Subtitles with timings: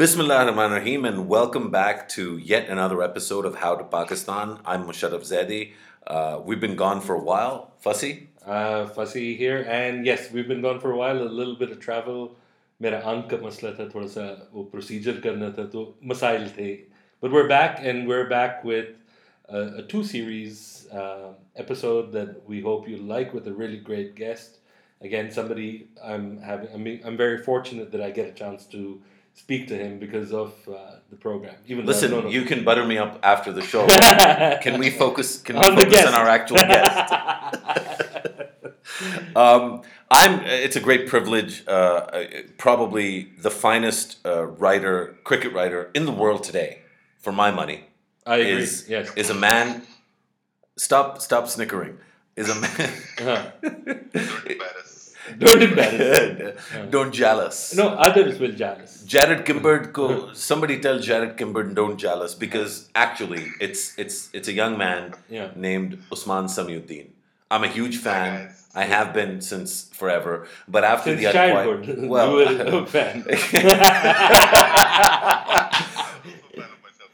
[0.00, 4.58] Bismillah ar-Rahman ar-Rahim and welcome back to yet another episode of How to Pakistan.
[4.64, 5.72] I'm Mosharraf Zaidi.
[6.06, 7.72] Uh, we've been gone for a while.
[7.84, 8.28] Fasi?
[8.46, 9.66] Uh, Fasi here.
[9.68, 11.20] And yes, we've been gone for a while.
[11.22, 12.30] A little bit of travel.
[12.80, 14.24] मेरा ank का मसला था थोड़ा सा
[14.54, 15.84] वो procedure करना था तो
[16.14, 16.70] मसाइल थे
[17.20, 18.88] we're back and we're back with
[19.50, 24.14] a, a two series uh, episode that we hope you like with a really great
[24.14, 24.60] guest.
[25.02, 29.02] Again, somebody I'm having I'm, I'm very fortunate that I get a chance to
[29.34, 32.98] speak to him because of uh, the program even Listen, don't you can butter me
[32.98, 33.86] up after the show.
[34.62, 37.14] can we focus can we On the focus on our actual guest?
[39.36, 40.40] Um, I'm.
[40.44, 41.64] It's a great privilege.
[41.66, 42.24] Uh, uh,
[42.58, 46.82] probably the finest uh, writer, cricket writer in the world today,
[47.18, 47.84] for my money,
[48.26, 49.82] i agree is yes is a man.
[50.76, 51.20] Stop!
[51.20, 51.98] Stop snickering.
[52.36, 52.90] Is a man.
[53.18, 53.50] Uh-huh.
[55.38, 56.56] Don't embarrass.
[56.72, 57.74] don't don't jealous.
[57.76, 60.32] no others will jealous Jarrod Kimber, go.
[60.34, 65.50] Somebody tell Jarrod Kimber, don't jealous because actually, it's it's it's a young man Yeah.
[65.56, 67.08] named Usman Samiuddin.
[67.50, 68.46] I'm a huge fan.
[68.46, 68.56] guys.
[68.72, 70.46] I have been since forever.
[70.68, 73.24] But after since the childhood Unquiet- you well, were a fan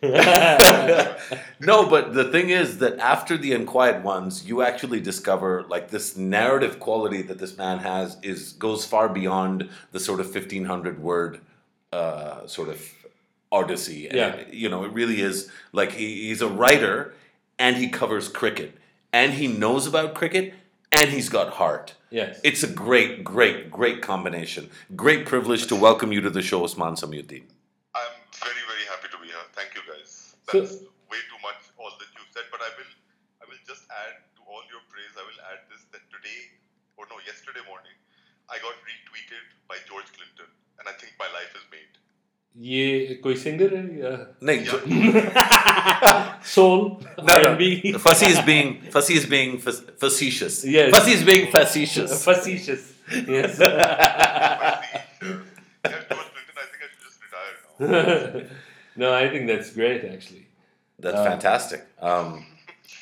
[1.61, 6.17] no, but the thing is that after the Unquiet Ones, you actually discover like this
[6.17, 11.01] narrative quality that this man has is goes far beyond the sort of fifteen hundred
[11.03, 11.41] word
[11.93, 12.81] uh, sort of
[13.51, 14.07] odyssey.
[14.09, 14.45] And, Yeah.
[14.51, 17.15] you know, it really is like he, he's a writer
[17.59, 18.77] and he covers cricket
[19.13, 20.53] and he knows about cricket
[20.93, 21.95] and he's got heart.
[22.11, 24.69] yes It's a great, great, great combination.
[24.95, 27.45] Great privilege to welcome you to the show, Usman Samiuddin.
[27.95, 29.37] I'm very, very happy to be here.
[29.55, 29.81] Thank you,
[30.46, 30.52] guys.
[30.52, 30.76] So- That's
[31.14, 32.92] way too much all that you've said, but I will,
[33.44, 35.14] I will just add to all your praise.
[35.22, 36.42] I will add this that today,
[36.98, 37.98] or no, yesterday morning,
[38.50, 40.50] I got retweeted by George Clinton,
[40.80, 41.90] and I think my life is made.
[42.68, 44.10] ये कोई singer है या
[44.48, 44.66] Nick,
[46.54, 46.82] soul
[47.20, 47.34] No, no.
[47.52, 47.68] R&B
[48.06, 49.72] Fussy is being Fussy is being fa-
[50.04, 50.58] facetious.
[50.66, 50.92] Yes.
[50.96, 52.16] Fussy is being facetious.
[52.26, 52.84] facetious
[53.38, 54.82] yes Finally, uh,
[55.86, 58.50] yeah, George Clinton, I think I should just retire now.
[59.06, 60.45] no I think that's great actually
[60.99, 61.85] that's Uh, fantastic.
[62.01, 62.47] Um,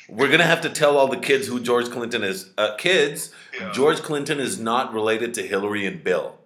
[0.09, 2.49] we're gonna have to tell all the kids who George Clinton is.
[2.57, 3.71] Uh, kids, Yeah.
[3.71, 6.37] George Clinton is not related to Hillary and Bill.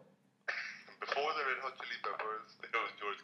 [1.00, 3.18] Before the Red Hot Chili Peppers, there was George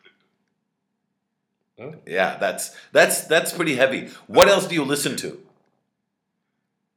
[1.77, 2.01] Clinton.
[2.07, 4.09] Yeah, that's that's that's pretty heavy.
[4.27, 5.39] What else do you listen to?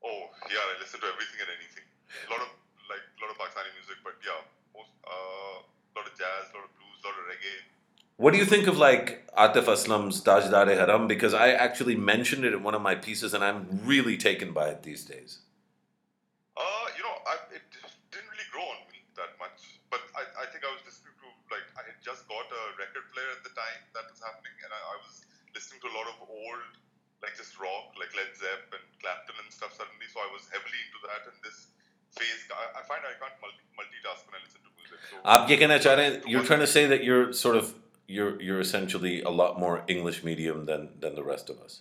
[0.05, 1.85] Oh, yeah, I listen to everything and anything.
[2.27, 2.49] A lot of
[2.89, 4.41] like a lot of Pakistani music, but yeah,
[4.75, 5.61] most uh,
[5.95, 7.61] lot of jazz, lot of blues, lot of reggae.
[8.17, 11.08] What do you think of like Atif Aslam's Tajdar Haram?
[11.08, 14.70] Because I actually mentioned it in one of my pieces, and I'm really taken by
[14.70, 15.40] it these days.
[16.56, 17.66] Uh, you know, I, it
[18.12, 21.28] didn't really grow on me that much, but I, I think I was listening to
[21.50, 24.72] like I had just got a record player at the time that was happening, and
[24.74, 25.26] I, I was
[25.58, 26.64] listening to a lot of old
[27.24, 30.08] like just rock, like Led Zepp and Clapton and stuff suddenly.
[30.12, 31.72] So I was heavily into that, and this
[32.12, 35.00] phase, I, I find I can't multi, multitask when I listen to music.
[35.10, 37.74] So आप ये कहना चाह रहे हैं you're trying to say that you're sort of
[38.08, 41.80] you're you're essentially a lot more English medium than than the rest of us.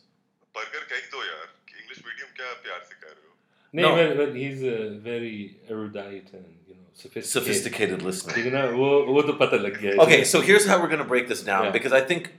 [0.56, 3.30] Burger कह दो यार कि इंग्लिश मीडियम क्या प्यार से कह रहे हो
[3.80, 3.90] no, No.
[3.98, 4.78] But, but he's a
[5.10, 5.34] very
[5.74, 8.34] erudite and you know sophisticated Sophisticated listener.
[8.34, 10.92] ठीक है ना वो वो तो पता लग गया है। Okay, so here's how we're
[10.94, 11.76] going to break this down Yeah.
[11.78, 12.30] because I think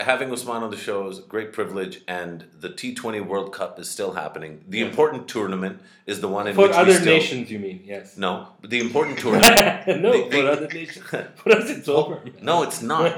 [0.00, 3.90] having Usman on the show is a great privilege, and the T20 World Cup is
[3.90, 4.64] still happening.
[4.68, 4.86] The Yeah.
[4.86, 8.16] important tournament is the one in for which other we still nations you mean yes
[8.16, 9.86] no the important tournament.
[10.02, 13.12] no The- for the- other nations for us it's over no, it's not.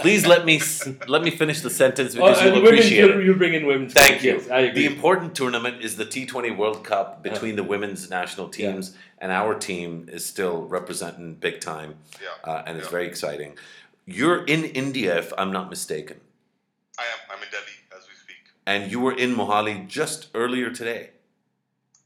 [0.00, 0.60] Please let me
[1.08, 3.24] let me finish the sentence Oh, because and you'll appreciate you, it.
[3.24, 4.32] you bring in women Thank you.
[4.34, 8.48] yes I agree The important tournament is the T20 World Cup between the women's national
[8.48, 12.28] teams, and our team is still representing big time, Yeah.
[12.52, 12.90] uh, and it's Yeah.
[12.98, 13.52] very exciting.
[14.14, 16.18] You're in India, if I'm not mistaken,
[16.98, 17.18] I am.
[17.36, 18.42] I'm in Delhi as we speak.
[18.66, 21.02] and you were in Mohali just earlier today,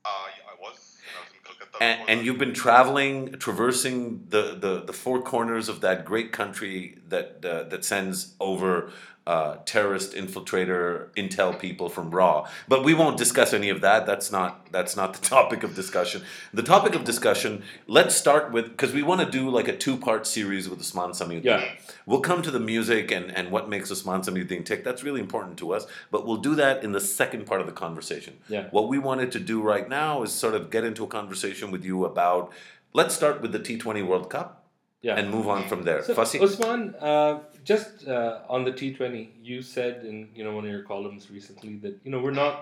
[0.04, 0.76] Uh, yeah, I was.
[1.16, 1.76] I was in Kolkata.
[1.80, 3.14] and, and you've been traveling,
[3.46, 8.90] traversing the, the, the four corners of that great country that uh, that sends over.
[9.26, 12.46] Uh, terrorist infiltrator intel people from RAW.
[12.68, 14.06] But we won't discuss any of that.
[14.06, 16.22] That's not that's not the topic of discussion.
[16.54, 20.28] The topic of discussion let's start with because we want to do like a two-part
[20.28, 21.64] series with Usman Samiuddin Yeah.
[22.06, 24.84] we'll come to the music and, and what makes Usman Samiuddin tick.
[24.84, 27.72] That's really important to us but we'll do that in the second part of the
[27.72, 28.34] conversation.
[28.48, 28.68] Yeah.
[28.70, 31.84] what we wanted to do right now is sort of get into a conversation with
[31.84, 32.52] you about
[32.92, 34.62] let's start with the T20 World Cup
[35.06, 37.32] yeah and move on from there So, Fasi Usman, uh,
[37.72, 41.72] just uh, on the T20, you said in you know one of your columns recently
[41.84, 42.56] that you know we're not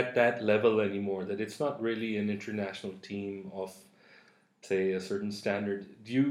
[0.00, 1.20] at that level anymore.
[1.30, 3.70] That it's not really an international team of
[4.70, 5.80] say a certain standard.
[6.04, 6.28] Do you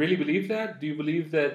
[0.00, 0.68] really believe that?
[0.80, 1.52] Do you believe that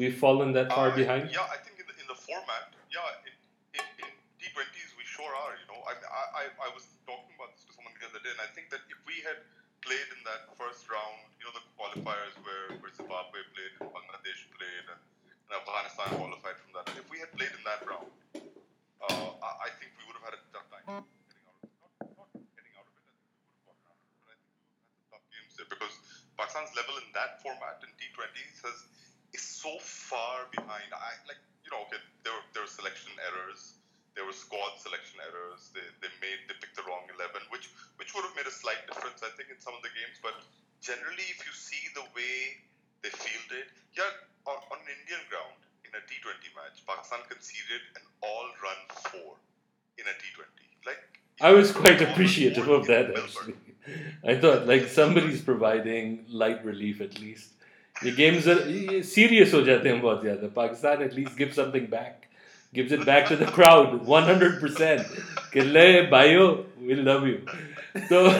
[0.00, 1.22] we've fallen that far Uh, behind?
[1.38, 2.64] Yeah, I think in the, in the format,
[2.96, 3.34] yeah, in,
[3.80, 4.10] in, in
[4.42, 5.52] T20s we sure are.
[5.62, 8.32] You know, I, I I I was talking about this to someone the other day,
[8.36, 9.38] and I think that if we had
[9.86, 12.29] played in that first round, you know, the qualifiers
[28.34, 28.78] T20s has
[29.34, 30.90] is so far behind.
[30.94, 33.78] I like you know, okay, there were there were selection errors,
[34.14, 35.70] there were squad selection errors.
[35.74, 38.82] They, they made they picked the wrong eleven, which which would have made a slight
[38.90, 40.18] difference, I think, in some of the games.
[40.22, 40.34] But
[40.82, 42.58] generally, if you see the way
[43.02, 44.10] they fielded, yeah,
[44.46, 48.80] on, on an Indian ground in a T20 match, Pakistan conceded an all-run
[49.10, 49.38] four
[49.98, 50.46] in a T20.
[50.86, 51.02] Like
[51.40, 53.54] I was quite appreciative of that actually.
[54.24, 57.50] I thought like somebody's providing light relief at least.
[58.03, 58.59] ये games are
[59.09, 60.53] serious हो जाते हैं बहुत ज़्यादा.
[60.55, 62.27] Pakistan at least gives something back.
[62.73, 65.03] Gives it back to the crowd 100%.
[65.53, 66.47] कि ले भाइयों
[66.87, 67.37] we love you.
[68.11, 68.25] तो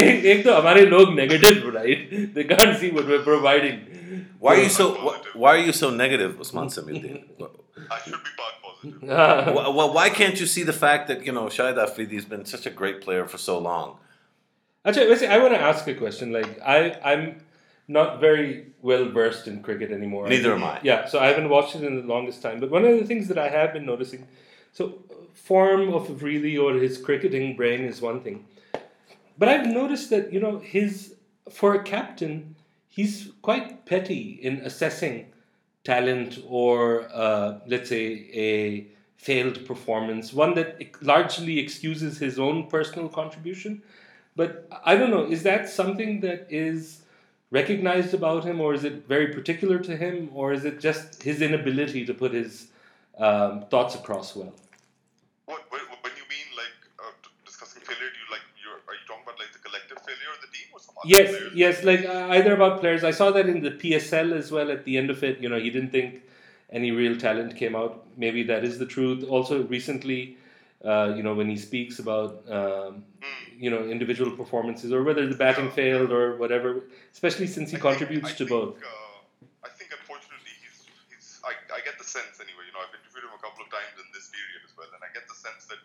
[0.00, 2.10] एक एक तो हमारे लोग negative right?
[2.34, 3.78] They can't see what we're providing.
[4.38, 7.22] Why are you so wh- Why are you so negative, Usman Samiuddin?
[7.90, 9.54] I should be part positive.
[9.56, 12.44] well, well, why can't you see the fact that you know Shahid Afridi has been
[12.44, 13.98] such a great player for so long?
[14.85, 16.31] Actually, I want to ask a question.
[16.31, 17.41] Like, I, I'm
[17.87, 20.27] not very well versed in cricket anymore.
[20.27, 20.79] Neither am I.
[20.83, 22.59] Yeah, so I haven't watched it in the longest time.
[22.59, 24.27] But one of the things that I have been noticing,
[24.71, 24.99] so
[25.33, 28.45] form of Afridi or his cricketing brain is one thing,
[29.37, 31.15] but I've noticed that you know his
[31.51, 32.55] for a captain,
[32.87, 35.31] he's quite petty in assessing
[35.83, 38.87] talent or uh, let's say a
[39.17, 43.81] failed performance, one that largely excuses his own personal contribution.
[44.35, 47.01] But I don't know, is that something that is
[47.51, 51.41] recognized about him, or is it very particular to him, or is it just his
[51.41, 52.67] inability to put his
[53.17, 54.53] um, thoughts across well?
[55.45, 57.11] What, when, when you mean like uh,
[57.45, 60.41] discussing failure, do you like you're, are you talking about like the collective failure of
[60.41, 61.53] the team or some other Yes, players?
[61.55, 63.03] yes, like uh, either about players.
[63.03, 64.71] I saw that in the PSL as well.
[64.71, 66.23] At the end of it, you know, he didn't think
[66.71, 68.05] any real talent came out.
[68.17, 69.23] Maybe that is the truth.
[69.23, 70.37] Also, recently,
[70.85, 73.43] uh, you know, when he speaks about um, Hmm.
[73.63, 76.69] you know individual performances or whether the batting failed or whatever,
[77.15, 78.73] especially since he I think- contributes I to think, both.
[78.83, 80.77] Uh, I think unfortunately he's,
[81.09, 82.63] he's I, I get the sense anyway.
[82.69, 85.01] You know, I've interviewed him a couple of times in this period as well, and
[85.01, 85.81] I get the sense that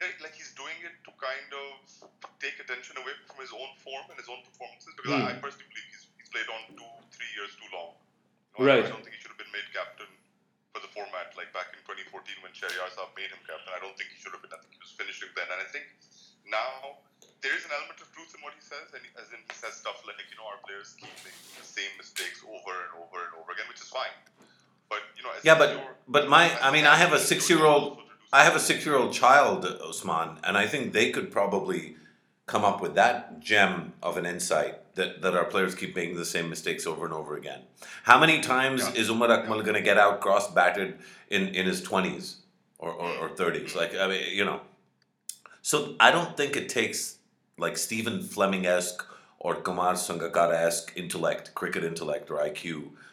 [0.00, 1.70] eh, like he's doing it to kind of
[2.40, 4.90] take attention away from his own form and his own performances.
[4.96, 5.44] Because I, I Hmm.
[5.44, 7.92] personally believe he's, he's played on two, three years too long.
[8.56, 8.84] You know, Right.
[8.86, 10.08] I don't think he should have been made captain
[10.72, 11.71] for the format like back
[12.12, 13.72] 2014 when Shahryar Saab made him captain.
[13.72, 14.52] I don't think he should have been.
[14.52, 15.88] I think he was finishing then, and I think
[16.44, 17.00] now
[17.40, 19.80] there is an element of truth in what he says, and as in he says
[19.80, 23.32] stuff like, you know, our players keep making the same mistakes over and over and
[23.40, 24.12] over again, which is fine.
[24.92, 25.72] But you know, as Yeah, but
[26.04, 28.36] but my I mean I have a six your year job old also to do
[28.36, 31.96] I have a six year old child, Osman, and I think they could probably
[32.52, 36.24] come up with that gem of an insight that, that our players keep making the
[36.36, 37.60] same mistakes over and over again.
[38.04, 39.00] How many times Yeah.
[39.00, 40.90] is Umar Akmal going to get out cross batted
[41.30, 42.24] in, in his 20s
[42.78, 43.70] or, or, or 30s?
[43.70, 43.78] Mm-hmm.
[43.78, 44.60] Like, I mean, you know.
[45.62, 47.16] So I don't think it takes
[47.58, 49.02] like Stephen Fleming esque
[49.38, 52.64] or Kumar Sangakkara esque intellect, cricket intellect or IQ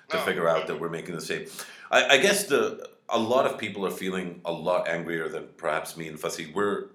[0.10, 1.46] to No, figure out that we're making the same.
[1.92, 2.62] I, I guess the
[3.12, 6.54] a lot of people are feeling a lot angrier than perhaps me and Fasi.
[6.54, 6.88] We're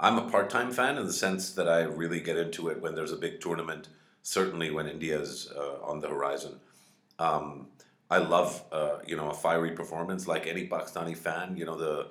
[0.00, 2.94] I'm a part time fan in the sense that I really get into it when
[2.94, 3.88] there's a big tournament.
[4.22, 6.60] Certainly when India's uh, on the horizon.
[7.18, 7.68] Um,
[8.10, 11.56] I love uh, you know a fiery performance like any Pakistani fan.
[11.56, 12.08] You know the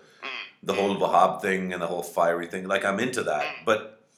[0.64, 2.68] the whole Wahab thing and the whole fiery thing.
[2.68, 4.10] Like I'm into that, but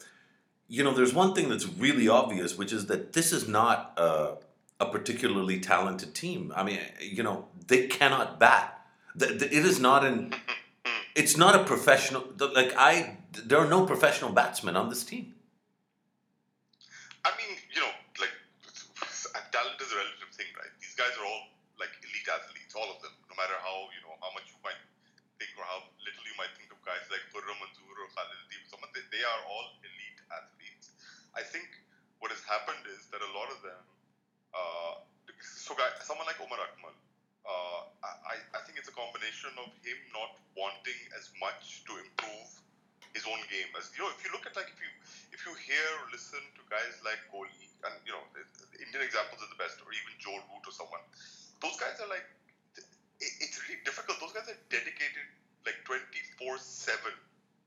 [0.68, 4.36] you know there's one thing that's really obvious, which is that this is not a,
[4.80, 6.52] a particularly talented team.
[6.56, 8.76] I mean, you know they cannot bat.
[9.20, 10.34] It is not an.
[11.16, 12.26] It's not a professional.
[12.40, 15.36] Like I, there are no professional batsmen on this team.
[17.26, 18.34] I mean, you know, like
[19.54, 20.74] talent is a relative thing, right?
[20.82, 21.44] These guys are all
[21.78, 23.14] like elite athletes, all of them.
[23.30, 24.80] No matter how you know how much you might
[25.38, 28.62] think or how little you might think of guys like Khurram Manzoor or Khalid Latif,
[28.68, 30.96] someone they, they are all elite athletes.
[31.38, 31.70] I think
[32.20, 33.82] what has happened is that a lot of them,
[34.52, 34.94] uh,
[35.40, 36.92] so guy, someone like Omar Akmal,
[37.48, 42.59] uh, I, I think it's a combination of him not wanting as much to improve
[43.14, 44.92] his own game as you know if you look at like if you
[45.34, 48.24] if you hear or listen to guys like Kohli and you know
[48.78, 51.02] Indian examples are the best or even Joe Root or someone
[51.62, 52.26] those guys are like
[52.76, 55.26] it, it's really difficult those guys are dedicated
[55.66, 57.02] like 24 7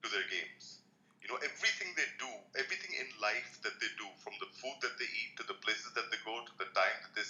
[0.02, 0.82] to their games
[1.22, 4.94] you know everything they do everything in life that they do from the food that
[4.98, 7.22] they eat to the places that they go to the time that they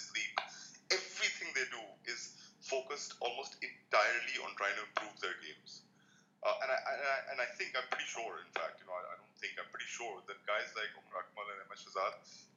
[3.93, 5.85] entirely on trying to improve their games.
[6.41, 8.97] Uh, and, I, and, I, and I think I'm pretty sure, in fact, you know,
[8.97, 12.13] I, I don't think I'm pretty sure that guys like Umar Akmal and Ahmed Shahzad,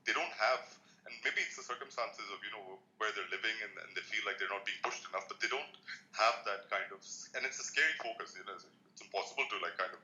[0.09, 0.65] they don't have,
[1.07, 4.24] and maybe it's the circumstances of you know where they're living and, and they feel
[4.26, 5.76] like they're not being pushed enough, but they don't
[6.18, 7.00] have that kind of,
[7.38, 8.34] and it's a scary focus.
[8.34, 10.02] You know, it's impossible to like kind of.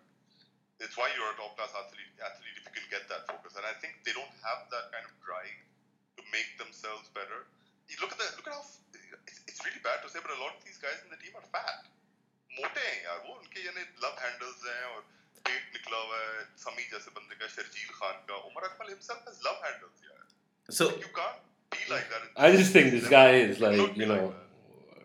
[0.78, 3.66] It's why you're a top class athlete, athlete if you can get that focus, and
[3.66, 5.58] I think they don't have that kind of drive
[6.18, 7.50] to make themselves better.
[7.90, 10.42] You look at the look at how it's, it's really bad to say, but a
[10.44, 11.90] lot of these guys in the team are fat.
[12.58, 15.02] मोटे हैं यार वो उनके यानी love handles हैं और
[15.48, 19.44] पेट निकला हुआ है समी जैसे बंदे का शर्जील खान का Umar Akmal himself has
[19.48, 20.24] love handles यार
[20.78, 21.10] So you
[22.43, 24.35] I just think this guy is like you know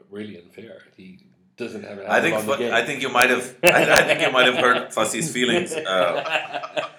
[0.10, 0.82] really unfair.
[0.96, 1.20] He
[1.56, 2.00] doesn't have.
[2.00, 4.22] a I think handle on the fu- I think you might have I, I think
[4.22, 5.72] you might have hurt Fasi's feelings.
[5.74, 6.24] Uh,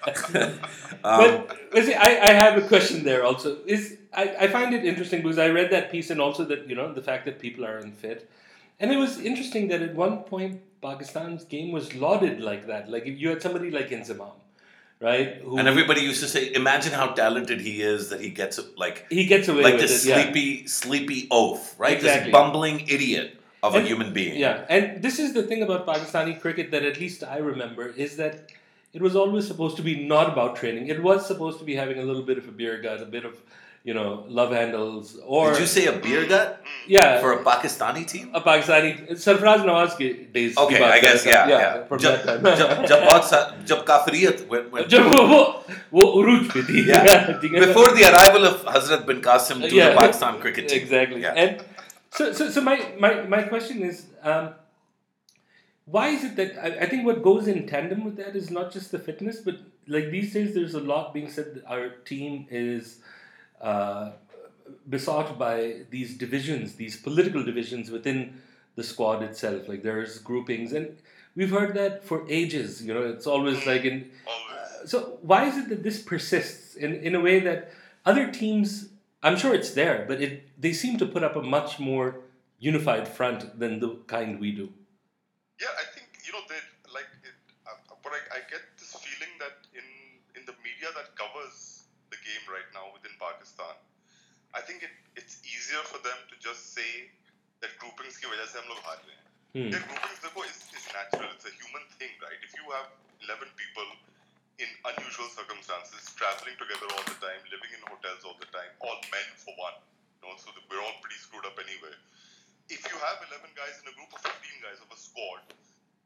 [1.03, 3.57] um, but, but see, I, I have a question there also.
[3.65, 6.75] Is I, I find it interesting because I read that piece and also that you
[6.75, 8.29] know the fact that people are unfit,
[8.79, 12.89] and it was interesting that at one point Pakistan's game was lauded like that.
[12.89, 14.38] Like if you had somebody like Inzamam,
[14.99, 15.35] right?
[15.43, 19.05] Who and everybody used to say, "Imagine how talented he is that he gets like
[19.09, 20.09] he gets away like with this it.
[20.09, 20.23] yeah.
[20.23, 21.93] sleepy sleepy oaf, right?
[21.93, 22.31] Exactly.
[22.31, 26.39] This bumbling idiot of a human being." Yeah, and this is the thing about Pakistani
[26.39, 28.51] cricket that at least I remember is that
[28.91, 30.87] it was always supposed to be not about training.
[30.87, 33.23] It was supposed to be having a little bit of a beer gut, a bit
[33.23, 33.35] of,
[33.83, 35.51] you know, love handles or.
[35.51, 36.61] Did you say a beer gut?
[36.87, 37.21] Yeah.
[37.21, 38.31] For a Pakistani team?
[38.33, 39.11] A Pakistani.
[39.11, 40.57] Sarfraz Nawaz ki days.
[40.57, 41.47] Okay, I guess, yeah.
[41.47, 41.83] yeah, yeah.
[41.85, 41.99] From
[46.85, 47.37] Yeah.
[47.65, 49.89] Before the arrival of Hazrat bin Qasim to yeah.
[49.89, 50.81] the Pakistan cricket team.
[50.81, 51.21] Exactly.
[51.21, 51.33] Yeah.
[51.33, 51.63] And
[52.11, 54.07] so, so, so my, my, my question is.
[54.21, 54.55] Um,
[55.85, 58.71] why is it that I, I, think what goes in tandem with that is not
[58.71, 59.55] just the fitness, but
[59.87, 62.99] like these days, there's a lot being said that our team is
[63.61, 64.11] uh,
[64.87, 68.41] besought by these divisions, these political divisions within
[68.75, 69.67] the squad itself.
[69.67, 70.97] Like there's groupings, and
[71.35, 72.83] we've heard that for ages.
[72.83, 76.93] You know, it's always like in always so why is it that this persists in,
[76.95, 77.71] in a way that
[78.05, 78.89] other teams
[79.23, 82.15] i'm sure it's there but it they seem to put up a much more
[82.59, 84.69] unified front than the kind we do
[85.61, 85.98] Yeah, I think
[99.55, 99.69] Hmm.
[99.73, 101.29] Yeah, groupings देखो is is natural.
[101.35, 102.41] It's a human thing, right?
[102.47, 102.89] If you have
[103.27, 103.89] 11 people
[104.59, 108.99] in unusual circumstances, traveling together all the time, living in hotels all the time, all
[109.15, 109.77] men for one,
[110.21, 111.95] you know, so we're all pretty screwed up anyway.
[112.69, 115.41] if you have 11 guys in a group of 15 guys of a squad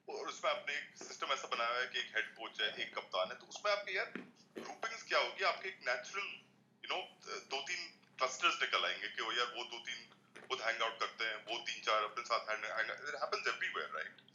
[0.09, 3.27] और उसमें आपने एक system ऐसा बनाया है कि एक head coach है एक कप्तान
[3.31, 4.09] है तो उसमें आपके यार
[4.59, 6.29] ग्रुपिंग्स क्या होगी आपके एक नेचुरल
[6.83, 6.99] यू नो
[7.53, 7.85] दो तीन
[8.21, 10.01] क्लस्टर्स निकल आएँगे कि वो यार वो दो तीन
[10.48, 14.26] खुद हैंग आउट करते हैं वो तीन चार अपने साथ hang it happens everywhere right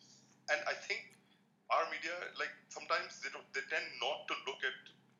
[0.51, 1.11] and I think
[1.73, 4.75] our media like sometimes they don't they tend not to look at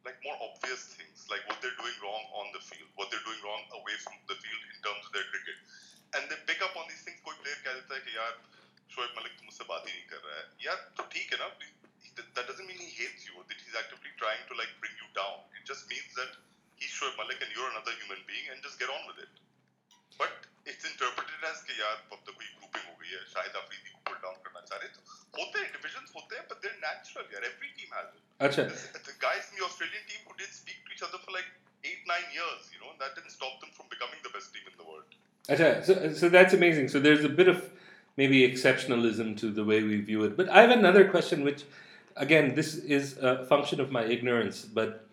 [0.06, 3.42] like more obvious things like what they're doing wrong on the field what they're doing
[3.46, 5.58] wrong away from the field in terms of their cricket
[6.18, 8.34] and they pick up on these things कोई player कह देता है कि यार
[8.96, 11.50] शोएब मलिक तो मुझसे बात ही नहीं कर रहा है यार तो ठीक है ना
[12.38, 15.40] that doesn't mean he hates you that he's actively trying to like bring you down
[15.60, 16.36] it just means that
[16.82, 19.42] he's Shoaib Malik and you're another human being and just get on with it
[20.22, 23.90] but it's interpreted as कि यार अब तो कोई grouping हो गई है शाहिद अफरीदी
[23.96, 25.02] को pull down करना चाह रहे हैं तो
[25.40, 28.64] होते हैं divisions होते हैं but they're natural यार every team has it Acha.
[28.72, 31.50] the, the guys in the Australian team who didn't speak to each other for like
[31.90, 34.76] eight nine years you know that didn't stop them from becoming the best team in
[34.82, 35.20] the world
[35.50, 35.84] Acha.
[35.84, 36.88] So, so that's amazing.
[36.88, 37.70] So there's a bit of
[38.16, 40.38] maybe exceptionalism to the way we view it.
[40.38, 41.64] But I have another question, which,
[42.16, 44.64] again, this is a function of my ignorance.
[44.64, 45.06] But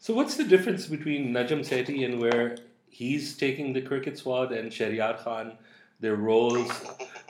[0.00, 2.56] so what's the difference between Najam Sethi and where
[2.93, 5.57] he's taking the cricket squad and Shahryar Khan,
[5.99, 6.71] their roles?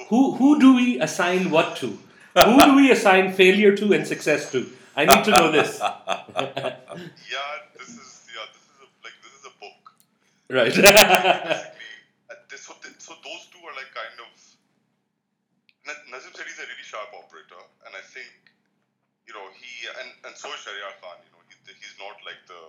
[0.09, 1.97] Who who do we assign what to?
[2.35, 4.67] Who do we assign failure to and success to?
[4.95, 5.79] I need to know this.
[5.79, 9.81] yeah this is yeah this is a, like this is a book
[10.49, 10.73] right.
[10.77, 14.29] uh, this, so, so those two are like kind of
[15.87, 18.29] Na- Najam Sethi's a really sharp operator and I think
[19.25, 22.41] you know he and, and so is Shahryar Khan you know he, he's not like
[22.45, 22.61] the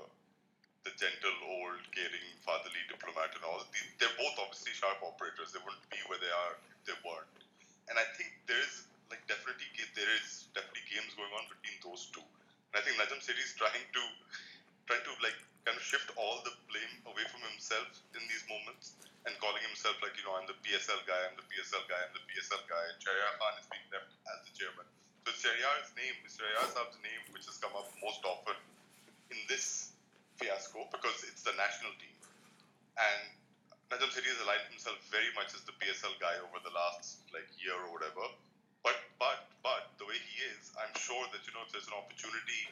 [0.84, 5.52] the gentle old caring fatherly diplomat and all the, they're both obviously sharp operators.
[5.56, 7.40] They wouldn't be where they are if they weren't.
[7.88, 12.08] And I think there is like definitely there is definitely games going on between those
[12.12, 12.24] two.
[12.72, 14.02] And I think Najam Sethi is trying to
[14.88, 19.00] trying to like kind of shift all the blame away from himself in these moments
[19.24, 22.12] and calling himself like, you know, I'm the PSL guy, I'm the PSL guy, I'm
[22.12, 24.84] the PSL guy, and Shahryar Khan is being left as the chairman.
[25.24, 28.60] So it's Shahryar's name, Shahryar Saab's name, which has come up most often
[29.32, 29.93] in this
[30.36, 32.16] fiasco because it's the national team.
[32.98, 33.20] And
[33.90, 37.46] Najam Sethi has aligned himself very much as the PSL guy over the last like
[37.60, 38.24] year or whatever.
[38.82, 41.96] But but but the way he is, I'm sure that you know if there's an
[41.96, 42.62] opportunity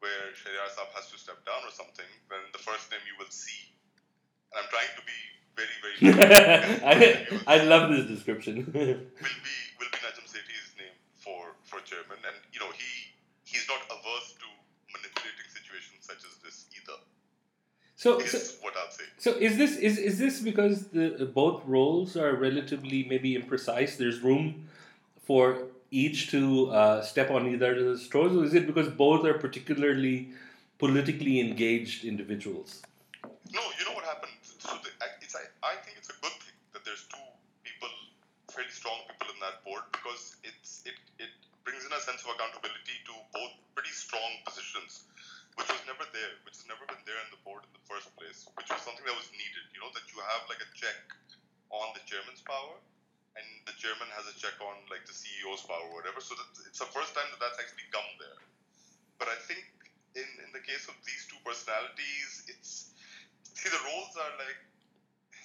[0.00, 3.30] where Shahryar Saab has to step down or something, then the first name you will
[3.32, 3.72] see,
[4.52, 5.20] and I'm trying to be
[5.58, 5.96] very very.
[6.92, 6.96] I,
[7.48, 8.68] I love this description.
[8.72, 13.10] will be will be Najam Sethi's name for for chairman, and you know he
[13.42, 14.48] he's not averse to
[14.92, 16.70] manipulating situations such as this.
[18.04, 19.04] So, Is so what I'll say.
[19.16, 23.96] So is this is, is this because the both roles are relatively maybe imprecise?
[23.96, 24.68] There's room
[25.24, 25.44] for
[25.90, 29.38] each to uh, step on either of those toes, or is it because both are
[29.46, 30.28] particularly
[30.78, 32.82] politically engaged individuals?
[33.56, 34.36] No, you know what happened.
[34.42, 37.28] So the, I- it's I, I think it's a good thing that there's two
[37.64, 37.88] people,
[38.52, 41.32] fairly strong people in that board because it's it it
[41.64, 45.04] brings in a sense of accountability to both pretty strong positions,
[45.58, 48.10] which was never there, which has never been there in the board in the first
[48.18, 49.64] place, which was something that was needed.
[49.74, 50.98] You know that you have like a check
[51.70, 52.76] on the chairman's power,
[53.38, 56.22] and the chairman has a check on like the CEO's power, or whatever.
[56.22, 56.34] So
[56.66, 58.40] it's the first time that that's actually come there.
[59.18, 59.62] But I think
[60.18, 62.90] in in the case of these two personalities, it's
[63.54, 64.58] see the roles are like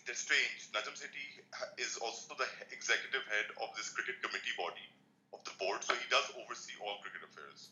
[0.05, 0.69] they're strange.
[0.73, 1.43] Najam Sethi
[1.77, 4.87] is also the executive head of this cricket committee body
[5.33, 7.69] of the board, so he does oversee all cricket affairs.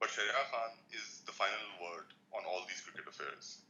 [0.00, 3.60] But Shahryar Khan is the final word on all these cricket affairs.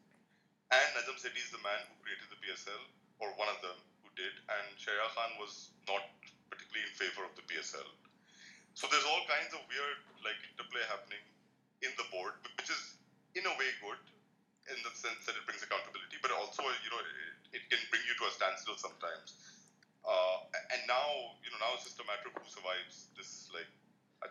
[0.70, 2.82] And Najam Sethi is the man who created the PSL,
[3.18, 3.74] or one of them
[4.06, 6.06] who did, and Shahryar Khan was not
[6.48, 7.90] particularly in favor of the PSL.
[8.78, 11.22] So there's all kinds of weird like interplay happening
[11.82, 12.96] in the board, which is
[13.34, 14.00] in a way good
[14.70, 18.02] in the sense that it brings accountability, but also you know it, it can bring
[18.06, 19.34] you to a standstill sometimes.
[20.06, 23.68] Uh, and now you know now it's just a matter of who survives this like.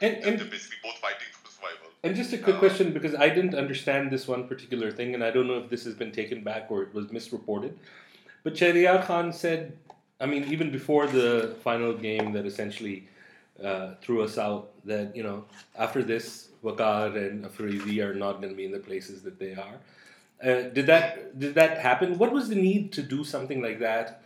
[0.01, 1.88] And- and- they're basically both fighting for survival.
[2.03, 5.24] And just a quick Uh, question because I didn't understand this one particular thing, and
[5.24, 7.77] I don't know if this has been taken back or it was misreported.
[8.43, 9.77] But Shahryar Khan said,
[10.22, 13.08] I mean, even before the final game that essentially
[13.63, 15.46] uh, threw us out, that you know
[15.77, 19.53] after this, Waqar and Afridi are not going to be in the places that they
[19.53, 19.75] are.
[20.42, 22.18] Uh, did that did that happen?
[22.18, 24.22] What was the need to do something like that?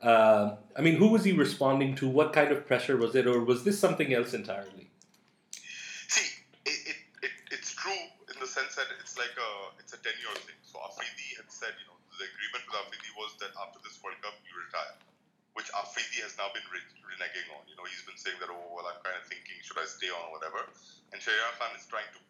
[0.00, 2.08] Uh, I mean, who was he responding to?
[2.08, 4.88] What kind of pressure was it, or was this something else entirely?
[6.06, 6.28] See,
[6.64, 7.92] it, it, it, it's true
[8.32, 10.56] in the sense that it's like a it's a ten year thing.
[10.64, 14.16] So Afridi had said, you know, the agreement with Afridi was that after this World
[14.24, 14.96] Cup you retire,
[15.52, 17.68] which Afridi has now been re- reneging on.
[17.68, 20.08] You know, he's been saying that, oh well, I'm kind of thinking should I stay
[20.08, 20.64] on or whatever.
[21.12, 22.20] And Shahryar Khan is trying to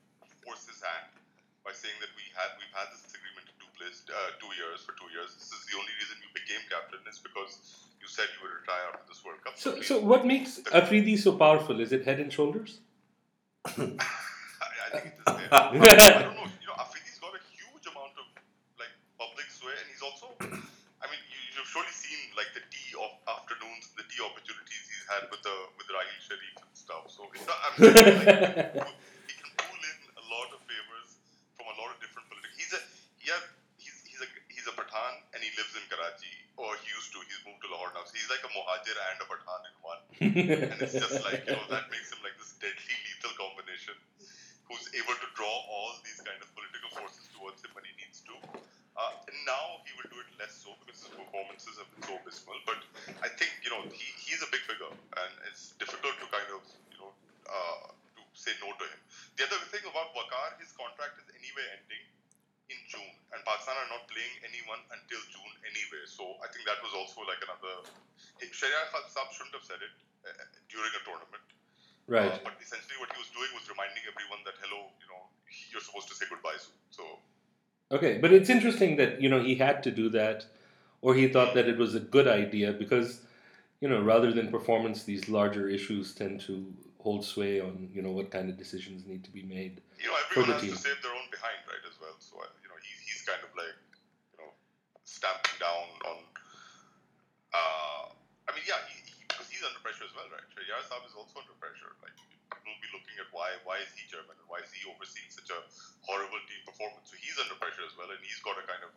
[0.42, 1.14] force his hand
[1.62, 4.82] by saying that we had we've had this agreement to two place uh, two years
[4.82, 5.30] for two years.
[5.38, 8.98] This is the only reason you became captain is because you said you would retire
[8.98, 9.54] after this World Cup.
[9.54, 11.78] So, please so what makes Afridi so powerful?
[11.78, 12.82] Is it head and shoulders?
[14.86, 15.50] I, think it is there.
[15.50, 16.46] I don't know.
[16.62, 18.26] You know, Afridi's got a huge amount of
[18.78, 20.30] like public sway, and he's also.
[21.02, 25.06] I mean, you, you've surely seen like the tea of afternoons, the tea opportunities he's
[25.10, 27.10] had with the with Raheel Sharif and stuff.
[27.10, 28.94] So it's not, I'm like,
[29.28, 31.18] he can pull in a lot of favors
[31.58, 32.54] from a lot of different political.
[32.54, 32.80] He's a
[33.26, 33.42] yeah.
[33.82, 37.18] He's he's a he's a Pathan, and he lives in Karachi, or he used to.
[37.26, 38.06] He's moved to Lahore now.
[38.06, 41.52] So he's like a Mohajir and a Pathan in one and it's just like you
[41.52, 43.92] know that makes him like this deadly lethal combination
[44.64, 48.24] who's able to draw all these kind of political forces towards him when he needs
[48.24, 48.32] to
[48.96, 52.16] uh, and now he will do it less so because his performances have been so
[52.16, 52.80] abysmal but
[53.20, 56.64] i think you know he, he's a big figure and it's difficult to kind of
[56.88, 57.12] you know
[57.46, 59.00] uh, to say no to him
[59.36, 62.04] the other thing about Waqar his contract is anyway ending
[62.66, 66.02] in June, and Pakistan are not playing anyone until June anyway.
[66.10, 67.86] So I think that was also like another.
[68.42, 70.32] Shahryar Khan Saab shouldn't have said it uh,
[70.72, 71.46] during a tournament.
[72.08, 72.32] Right.
[72.32, 75.26] Uh, but essentially, what he was doing was reminding everyone that hello, you know,
[75.72, 76.78] you're supposed to say goodbye soon.
[76.90, 77.04] So
[77.92, 80.44] Okay, but it's interesting that you know he had to do that,
[81.02, 83.20] or he thought that it was a good idea because,
[83.80, 86.66] you know, rather than performance, these larger issues tend to
[86.98, 89.80] hold sway on you know what kind of decisions need to be made.
[90.02, 90.72] you know, For everyone the has team.
[90.74, 91.84] to save their own behind, right?
[91.86, 92.16] As well.
[92.18, 93.78] So uh, you know, he's he's kind of like
[94.34, 94.50] you know
[95.04, 96.18] stamping down on.
[97.54, 98.10] Uh,
[98.46, 100.14] I mean, yeah, he, he, because he's under pressure as
[100.70, 101.04] right?
[101.06, 101.94] Is also under pressure.
[102.02, 102.14] Like
[102.50, 105.30] people will be looking at why why is he chairman and why is he overseeing
[105.30, 105.60] such a
[106.02, 107.10] horrible team performance?
[107.10, 108.92] So he's under pressure as well, and he's got to kind of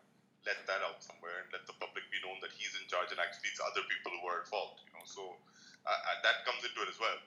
[0.47, 3.19] let that out somewhere and let the public be known that he's in charge, and
[3.19, 4.81] actually it's other people who are at fault.
[4.85, 5.37] You know, so
[5.85, 7.19] uh, uh, that comes into it as well.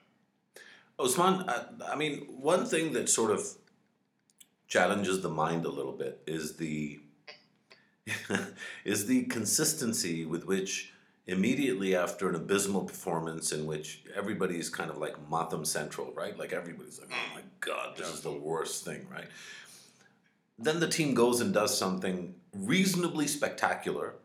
[0.99, 3.41] Osman, I, I mean, one thing that sort of
[4.67, 6.99] challenges the mind a little bit is the
[8.85, 10.91] is the consistency with which
[11.25, 16.37] immediately after an abysmal performance in which everybody's kind of like Motham Central, right?
[16.37, 19.27] Like everybody's like, oh my god, this is the worst thing, right?
[20.59, 24.15] Then the team goes and does something reasonably spectacular,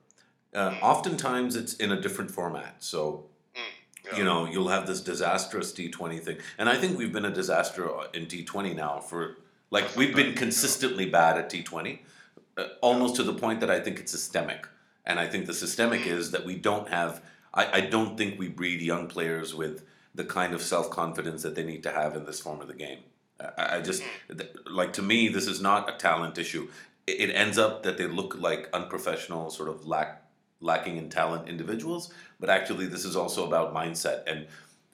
[0.55, 2.77] uh, oftentimes it's in a different format.
[2.83, 7.25] So Mm, you know you'll have this disastrous T20 thing, and I think we've been
[7.25, 9.37] a disaster in T20 now for
[9.71, 11.99] like we've been consistently bad at T20,
[12.57, 14.67] uh, almost to the point that I think it's systemic,
[15.09, 16.19] and I think the systemic Mm.
[16.19, 17.13] is that we don't have.
[17.55, 21.55] I, I don't think we breed young players with the kind of self confidence that
[21.57, 23.01] they need to have in this form of the game.
[23.41, 24.03] I, I just
[24.81, 26.69] like to me this is not a talent issue.
[27.07, 30.23] It, it ends up that they look like unprofessional, sort of lack
[30.61, 34.47] lacking in talent individuals, but actually this is also about mindset and.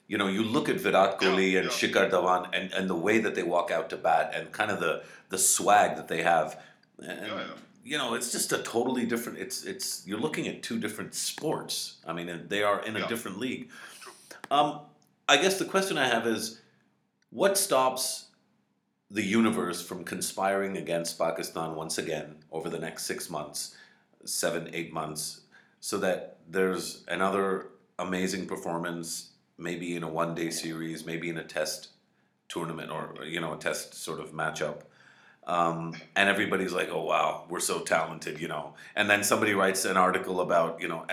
[0.07, 1.71] You know, you look at Virat Kohli and yeah.
[1.77, 4.79] Shikhar Dhawan and, and the way that they walk out to bat and kind of
[4.79, 6.61] the, the swag that they have.
[6.99, 7.47] And, Yeah, yeah.
[7.85, 9.37] You know, it's just a totally different.
[9.37, 11.97] It's it's you're looking at two different sports.
[12.05, 13.07] I mean, they are in a Yeah.
[13.07, 13.69] different league.
[14.49, 14.81] Um,
[15.29, 16.59] I guess the question I have is,
[17.29, 18.25] what stops
[19.11, 23.75] the universe from conspiring against Pakistan once again over the next six months,
[24.25, 25.41] seven, eight months,
[25.79, 27.67] so that there's another
[27.99, 31.89] amazing performance, maybe in a one-day series, maybe in a test
[32.49, 34.81] tournament or you know a test sort of matchup.
[35.47, 38.73] Um, and everybody's like, "Oh wow, we're so talented," you know.
[38.95, 41.05] And then somebody writes an article about, you know,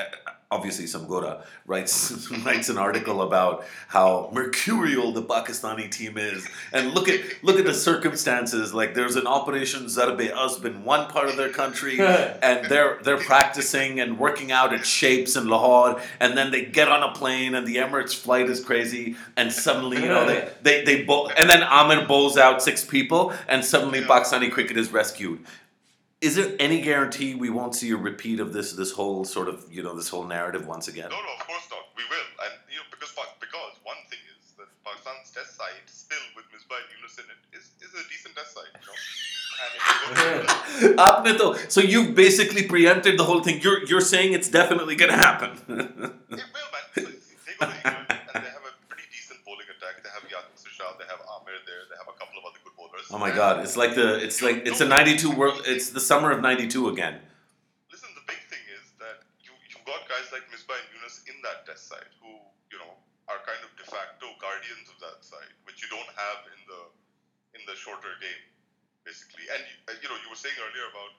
[0.52, 6.92] obviously some Gora writes writes an article about how mercurial the Pakistani team is, and
[6.92, 8.74] look at look at the circumstances.
[8.74, 11.98] Like there's an Operation Zarbe Azb in one part of their country,
[12.48, 16.88] and they're they're practicing and working out at shapes in Lahore, and then they get
[16.88, 20.84] on a plane, and the Emirates flight is crazy, and suddenly you know they they
[20.84, 24.02] they bowl, and then Amir bowls out six people, and suddenly.
[24.02, 25.44] Pakistani cricket is rescued.
[26.22, 29.66] Is there any guarantee we won't see a repeat of this this whole sort of
[29.68, 31.10] you know this whole narrative once again?
[31.10, 31.82] No, no, of course not.
[31.96, 36.22] We will, and you know, because because one thing is that Pakistan's test side, still
[36.38, 38.70] with Misbah and Yunus in it, is, is a decent test side.
[38.70, 38.94] You know,
[39.66, 39.70] and
[41.26, 43.60] if you to so you've basically preempted the whole thing.
[43.60, 45.58] You're you're saying it's definitely gonna happen.
[46.32, 46.86] It will, man.
[46.94, 47.02] So
[47.44, 50.00] they go to England and they have a pretty decent bowling attack.
[50.06, 52.72] They have Yasir Shah, they have Amir there, they have a couple of other good
[52.78, 53.01] bowlers.
[53.12, 55.60] Oh my god, it's like the it's like it's a '92 world.
[55.66, 57.20] It's the summer of '92 again.
[57.92, 61.36] Listen, the big thing is that you you've got guys like Misbah and Yunus in
[61.44, 62.32] that test side who
[62.72, 62.96] you know
[63.28, 66.80] are kind of de facto guardians of that side, which you don't have in the
[67.60, 68.42] in the shorter game,
[69.04, 69.44] basically.
[69.52, 71.12] And you, uh, you know, you were saying earlier about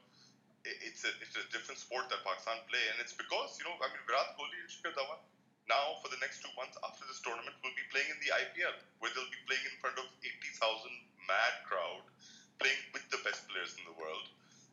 [0.66, 3.92] it's a it's a different sport that Pakistan play, and it's because you know I
[3.94, 5.20] mean Virat Kohli and Shikhar Dhawan
[5.69, 8.76] now for the next two months after this tournament will be playing in the IPL,
[8.99, 10.93] where they'll be playing in front of eighty thousand
[11.28, 12.04] mad crowd,
[12.60, 14.28] playing with the best players in the world,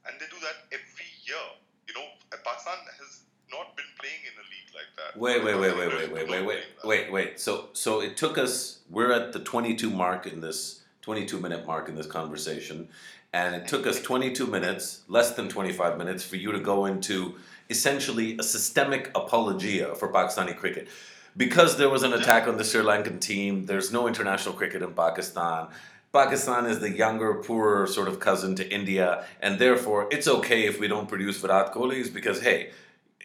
[0.06, 1.46] and they do that every year.
[1.86, 5.18] You know, Pakistan has not been playing in a league like that.
[5.18, 7.40] Wait, wait, wait, wait, wait, wait, wait, wait, wait, wait.
[7.40, 8.80] So so it took us.
[8.88, 12.88] We're at the 22 mark in this 22 minute mark in this conversation,
[13.32, 17.36] and it took us 22 minutes, less than 25 minutes, for you to go into
[17.70, 20.88] essentially a systemic apologia for Pakistani cricket.
[21.36, 24.92] Because there was an attack on the Sri Lankan team, there's no international cricket in
[24.92, 25.68] Pakistan.
[26.12, 30.80] Pakistan is the younger, poorer sort of cousin to India, and therefore it's okay if
[30.80, 32.70] we don't produce Virat Kohli's because hey,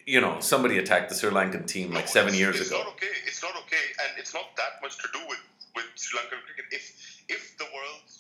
[0.05, 2.83] you know somebody attacked the Sri Lankan team like No, seven it's- years it's ago.
[2.83, 3.15] not okay.
[3.25, 5.41] It's not okay, and it's not that much to do with
[5.75, 6.65] with Sri Lankan cricket.
[6.71, 6.85] If
[7.27, 8.15] if the world's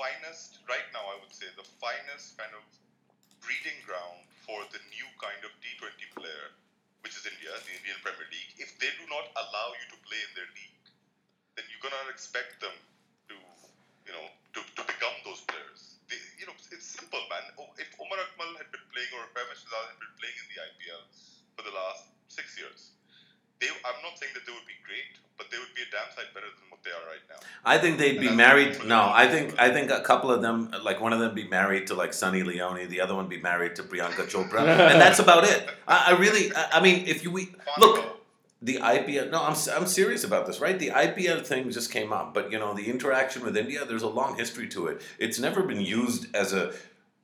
[0.00, 2.64] finest right now, I would say the finest kind of
[3.46, 5.86] breeding ground for the new kind of T20
[6.18, 6.46] player,
[7.06, 8.52] which is India, the Indian Premier League.
[8.58, 10.82] If they do not allow you to play in their league,
[11.54, 12.74] then you cannot expect them
[13.30, 13.36] to,
[14.02, 14.26] you know,
[14.58, 16.02] to, to become those players.
[16.10, 17.46] They, you know, it's simple, man.
[17.54, 21.02] Oh, If Omar Akmal had been playing or Shahzad had been playing in the IPL
[21.54, 22.95] for the last six years,
[23.60, 26.10] they, I'm not saying that they would be great, but they would be a damn
[26.14, 27.36] sight better than what they are right now.
[27.64, 28.84] I think they'd be married.
[28.84, 29.10] No.
[29.12, 31.94] I think I think a couple of them, like one of them, be married to
[31.94, 35.68] like Sunny Leone, the other one be married to Priyanka Chopra, and that's about it.
[35.88, 38.20] I, I really, I, I mean, if you we look,
[38.62, 39.30] the IPL.
[39.30, 40.78] No, I'm I'm serious about this, right?
[40.78, 44.08] The IPL thing just came up, but you know, the interaction with India, there's a
[44.08, 45.02] long history to it.
[45.18, 46.72] It's never been used as a.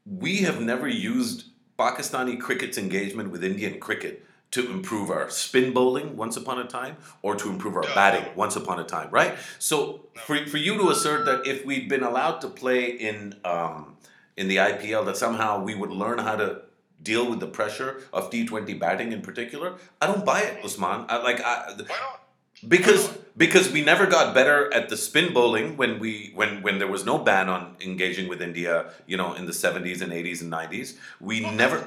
[0.04, 1.44] We have never used
[1.78, 6.96] Pakistani cricket's engagement with Indian cricket to improve our spin bowling once upon a time
[7.22, 9.34] or to improve our batting once upon a time, right?
[9.58, 13.96] So for, for you to assert that if we'd been allowed to play in um,
[14.36, 16.62] in the IPL, that somehow we would learn how to
[17.02, 21.06] deal with the pressure of T20 batting in particular, I don't buy it, Usman.
[21.08, 22.20] I, like I, Why not?
[22.68, 26.86] because because we never got better at the spin bowling when we when when there
[26.86, 30.50] was no ban on engaging with India, you know, in the 70s and 80s and
[30.52, 30.96] 90s.
[31.20, 31.78] We No, never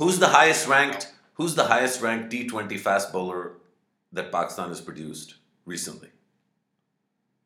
[0.00, 1.12] Who's the highest ranked?
[1.34, 3.60] Who's the highest ranked T20 fast bowler
[4.14, 5.34] that Pakistan has produced
[5.66, 6.08] recently?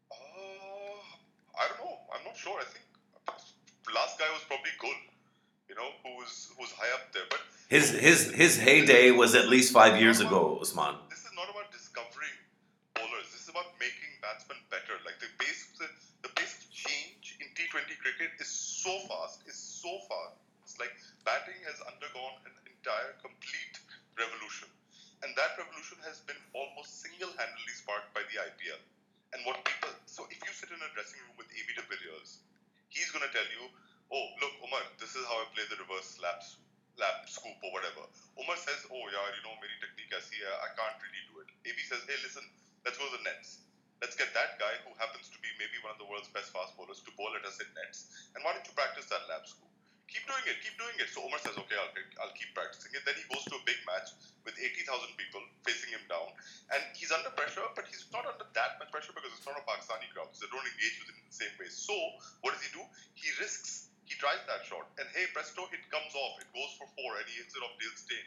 [0.08, 0.14] Uh,
[1.58, 1.98] I don't know.
[2.14, 2.56] I'm not sure.
[2.60, 2.86] I think
[3.92, 4.94] last guy was probably Gul,
[5.68, 7.26] you know, who was who was high up there.
[7.28, 10.94] But His his his heyday was at least five years ago, Usman.
[11.10, 12.38] this is not about discovering
[12.94, 13.34] bowlers.
[13.34, 14.94] This is about making batsmen better.
[15.04, 15.90] Like the pace, the,
[16.22, 19.42] the pace of change in T20 cricket is so fast.
[19.50, 20.38] Is so fast.
[21.64, 23.80] Has undergone an entire complete
[24.20, 24.68] revolution,
[25.24, 28.84] and that revolution has been almost single-handedly sparked by the IPL.
[29.32, 32.44] And what people, so if you sit in a dressing room with AB de Villiers,
[32.92, 33.72] he's going to tell you,
[34.12, 36.44] oh, look, Umar, this is how I play the reverse lap,
[37.00, 38.04] lap scoop or whatever.
[38.36, 41.48] Umar says, oh, yeah, you know, meri technique I see, I can't really do it.
[41.64, 42.44] AB says, hey, listen,
[42.84, 43.64] let's go to the nets.
[44.04, 46.76] Let's get that guy who happens to be maybe one of the world's best fast
[46.76, 48.30] bowlers to bowl at us in nets.
[48.36, 49.73] And why don't you practice that lap scoop?
[50.14, 51.10] Keep doing it, keep doing it.
[51.10, 51.90] So Umar says, okay, I'll,
[52.22, 53.02] I'll keep practicing it.
[53.02, 54.14] Then he goes to a big match
[54.46, 54.86] with 80,000
[55.18, 56.30] people facing him down.
[56.70, 59.64] And he's under pressure, but he's not under that much pressure because it's not a
[59.66, 60.30] Pakistani crowd.
[60.30, 61.66] So they don't engage with him in the same way.
[61.66, 61.98] So
[62.46, 62.86] what does he do?
[63.18, 64.86] He risks, he tries that shot.
[65.02, 66.38] And hey, presto, it comes off.
[66.38, 68.26] It goes for four and he hits it off Dale Steyn.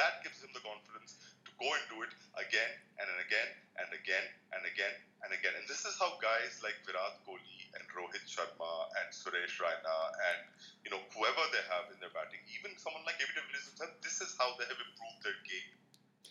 [0.00, 1.20] That gives him the confidence
[1.60, 3.48] go and do it again and then again
[3.80, 5.54] and again and again and again.
[5.56, 9.96] And this is how guys like Virat Kohli and Rohit Sharma and Suresh Raina
[10.32, 10.38] and
[10.84, 13.68] you know whoever they have in their batting, even someone like AB de Villiers
[14.04, 15.70] this is how they have improved their game.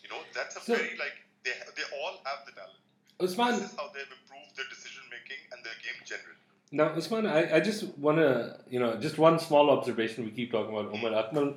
[0.02, 2.82] You know, that's a So- very like they they all have the talent.
[3.18, 6.36] Usman, This is how they have improved their decision making and their game generally.
[6.72, 10.24] Now, Usman, I, I just want to, you know, just one small observation.
[10.24, 11.54] We keep talking about Omar Akmal.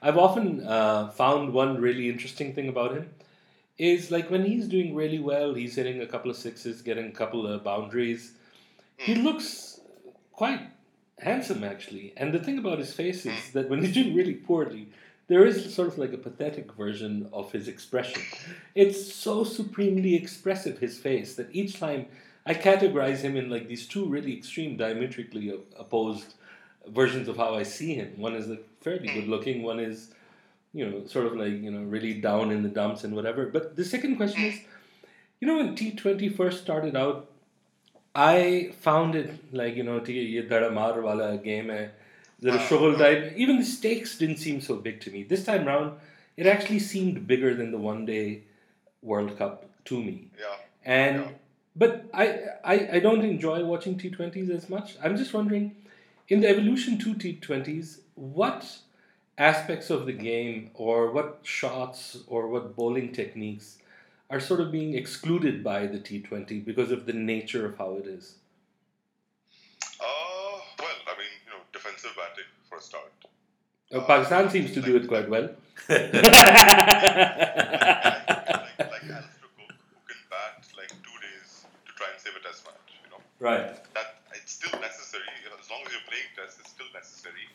[0.00, 3.10] I've often uh, found one really interesting thing about him
[3.78, 7.10] is like when he's doing really well, he's hitting a couple of sixes, getting a
[7.10, 8.32] couple of boundaries.
[8.96, 9.80] He looks
[10.32, 10.60] quite
[11.18, 12.12] handsome, actually.
[12.16, 14.88] And the thing about his face is that when he's doing really poorly,
[15.26, 18.22] there is sort of like a pathetic version of his expression.
[18.74, 22.06] It's so supremely expressive, his face, that each time
[22.44, 26.34] I categorize him in like these two really extreme, diametrically opposed
[26.88, 28.14] versions of how I see him.
[28.16, 29.62] One is like fairly good looking.
[29.62, 30.10] One is,
[30.72, 33.46] you know, sort of like you know really down in the dumps and whatever.
[33.46, 34.60] But the second question is,
[35.40, 37.30] you know, when T Twenty first started out,
[38.14, 41.90] I found it like you know, ye mar wala game hai.
[42.42, 43.32] Zara.
[43.36, 45.22] Even the stakes didn't seem so big to me.
[45.22, 45.92] This time round,
[46.36, 48.42] it actually seemed bigger than the one day
[49.00, 50.26] World Cup to me.
[50.36, 50.56] Yeah.
[50.84, 51.28] And yeah
[51.76, 54.96] but I, I I don't enjoy watching T20s as much.
[55.02, 55.76] I'm just wondering,
[56.28, 58.78] in the evolution to T20s, what
[59.38, 63.78] aspects of the game or what shots or what bowling techniques
[64.30, 68.06] are sort of being excluded by the T20 because of the nature of how it
[68.06, 68.34] is?
[70.00, 70.04] Uh,
[70.78, 73.12] well, I mean, you know, defensive batting for a start.
[73.92, 75.50] Uh, Pakistan seems to do it quite well.
[75.88, 76.14] like, like
[79.04, 82.96] Alastair Cook, who can bat like two days to try and save a test match.
[83.04, 83.74] You know, right.
[83.92, 85.26] that it's still necessary.
[85.50, 87.50] As long as you're playing test, it's still necessary.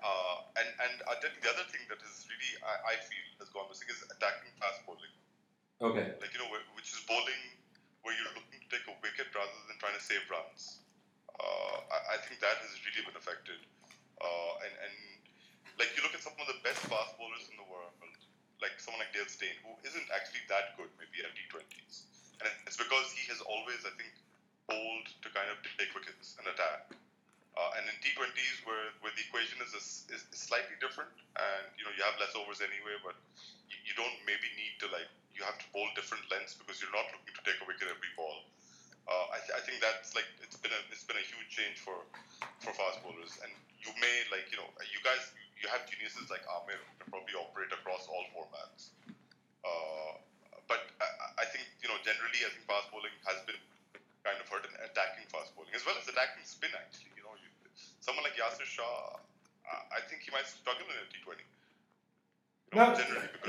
[0.00, 3.24] Uh, and and I tell you, the other thing that is really I, I feel
[3.40, 5.14] has gone missing is attacking fast bowling.
[5.80, 6.16] Okay.
[6.20, 7.42] Like you know, which is bowling
[8.00, 10.80] where you're looking to take a wicket rather than trying to save runs.
[11.36, 13.60] Uh, I, I think that has really been affected.
[14.20, 14.94] Uh, and and
[15.80, 17.92] like you look at some of the best fast bowlers in the world,
[18.60, 22.04] like someone like Dale Steyn, who isn't actually that good, maybe at T20s,
[22.44, 24.12] and it's because he has always, I think,
[24.70, 26.94] to kind of take wickets and attack.
[27.58, 31.82] Uh, and in T20s, where, where the equation is, is, is slightly different, and you
[31.82, 33.18] know you have less overs anyway, but
[33.68, 36.94] you, you don't maybe need to like you have to bowl different lengths because you're
[36.94, 38.46] not looking to take a wicket every ball.
[39.10, 41.82] Uh, I, th- I think that's like it's been a it's been a huge change
[41.82, 41.98] for
[42.62, 43.50] for fast bowlers, and
[43.82, 45.20] you may like you know you guys
[45.58, 48.94] you have geniuses like Amir who can probably operate across all formats.
[49.66, 50.14] Uh,
[50.70, 53.58] but I, I think you know generally I think fast bowling has been
[54.24, 56.70] kind of hurt in attacking fast bowling as well as attacking spin.
[56.74, 57.48] Actually, you know, you,
[58.00, 59.16] someone like Yasir Shah,
[59.66, 61.40] uh, I think he might struggle in a T20.
[62.72, 62.94] You know,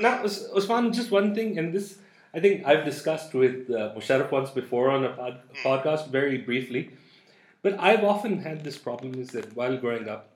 [0.00, 1.98] Now, now Usman, just one thing, and this
[2.34, 6.90] I think I've discussed with uh, Musharraf once before on a pod- podcast very briefly,
[7.60, 10.30] but I've often had this problem is that while growing up,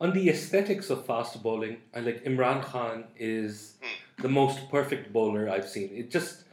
[0.00, 3.74] on the aesthetics of fast bowling, I like Imran Khan is
[4.18, 5.90] the most perfect bowler I've seen.
[5.94, 6.44] It just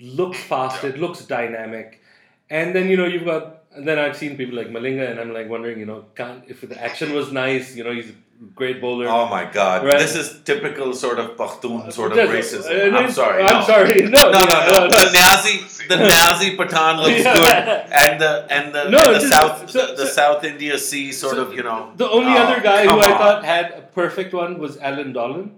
[0.00, 2.02] looks fast, it looks dynamic,
[2.50, 3.52] and then you know you've got.
[3.76, 6.62] And then I've seen people like Malinga, and I'm like wondering, you know, can't, if
[6.62, 8.14] the action was nice, you know, he's a
[8.54, 9.06] great bowler.
[9.06, 9.84] Oh my God!
[9.84, 9.98] Right.
[9.98, 12.94] This is typical sort of Pakhtun sort of Just- racism.
[12.94, 13.42] uh, I'm sorry.
[13.42, 13.66] I'm no.
[13.66, 14.00] sorry.
[14.16, 14.88] No, No, no, no.
[14.88, 17.34] The Nazi, the Nazi Pathan looks Yeah.
[17.34, 20.44] good, and the and the, No, and the just- South so- the, the so- South
[20.44, 21.92] India Sea sort So of you know.
[21.96, 25.12] The only Oh, other guy who come I thought had a perfect one was Alan
[25.12, 25.50] Donald.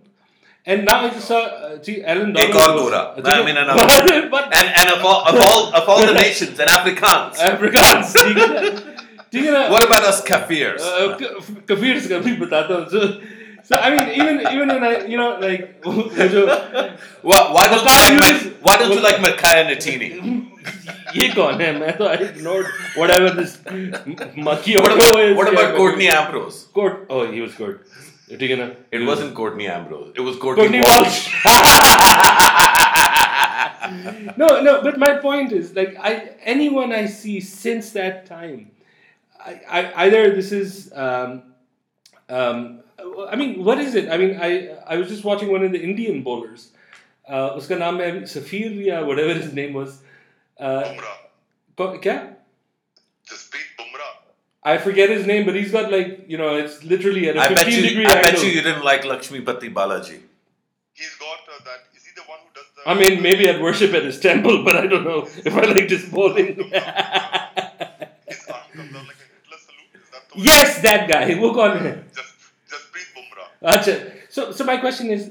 [0.68, 2.52] And now it's uh, see, Alan Donald.
[2.52, 3.24] Ecornora.
[3.24, 6.61] I mean, another but, but, and, and of all, of all, of all the nations,
[6.61, 7.37] and Afrikaans.
[7.37, 8.85] Afrikaans.
[9.70, 10.81] What about us kafirs?
[10.81, 11.18] Uh, uh,
[11.68, 15.85] kafirs का So I mean, even even when I, you know, like,
[17.22, 20.44] why, why don't you like my, why don't you like Makhaya Ntini?
[21.16, 23.57] ये कौन है मैं तो I ignored whatever this
[24.46, 26.64] Maki what about, what about Courtney Ambrose?
[26.74, 27.81] Court, oh he was good.
[28.39, 30.10] ठीक है ना It wasn't Courtney Ambrose.
[30.15, 31.17] It was Courtney, Courtney Walsh.
[31.45, 31.73] Walsh
[34.38, 36.12] no no but my point is like I
[36.43, 38.71] anyone I see since that time
[39.45, 41.34] I, I either this is um,
[42.30, 42.80] um,
[43.30, 44.52] I mean what is it I mean I
[44.88, 46.69] I was just watching one of the Indian bowlers
[47.28, 49.99] uh, उसका नाम है Safir या whatever his name was
[50.60, 51.17] uh, Bumrah.
[51.78, 52.17] को- क्या
[53.32, 53.66] Jasprit Bumrah.
[54.62, 57.49] I forget his name, but he's got like you know, it's literally at a I
[57.49, 58.33] 15 bet you, degree I angle.
[58.33, 60.21] bet you you didn't like Lakshmipathy Balaji.
[60.94, 61.81] He's got uh, that.
[61.97, 62.90] Is he the one who does the?
[62.90, 65.88] I mean, maybe I'd worship at his temple, but I don't know if I like
[65.88, 66.73] his bowling.
[66.75, 67.49] Uh,
[70.37, 71.38] yes, that guy.
[71.40, 72.05] Work on him.
[72.14, 72.35] Just,
[72.71, 73.73] just breathe Bumrah.
[73.79, 74.12] Achha.
[74.31, 75.31] So, so my question is,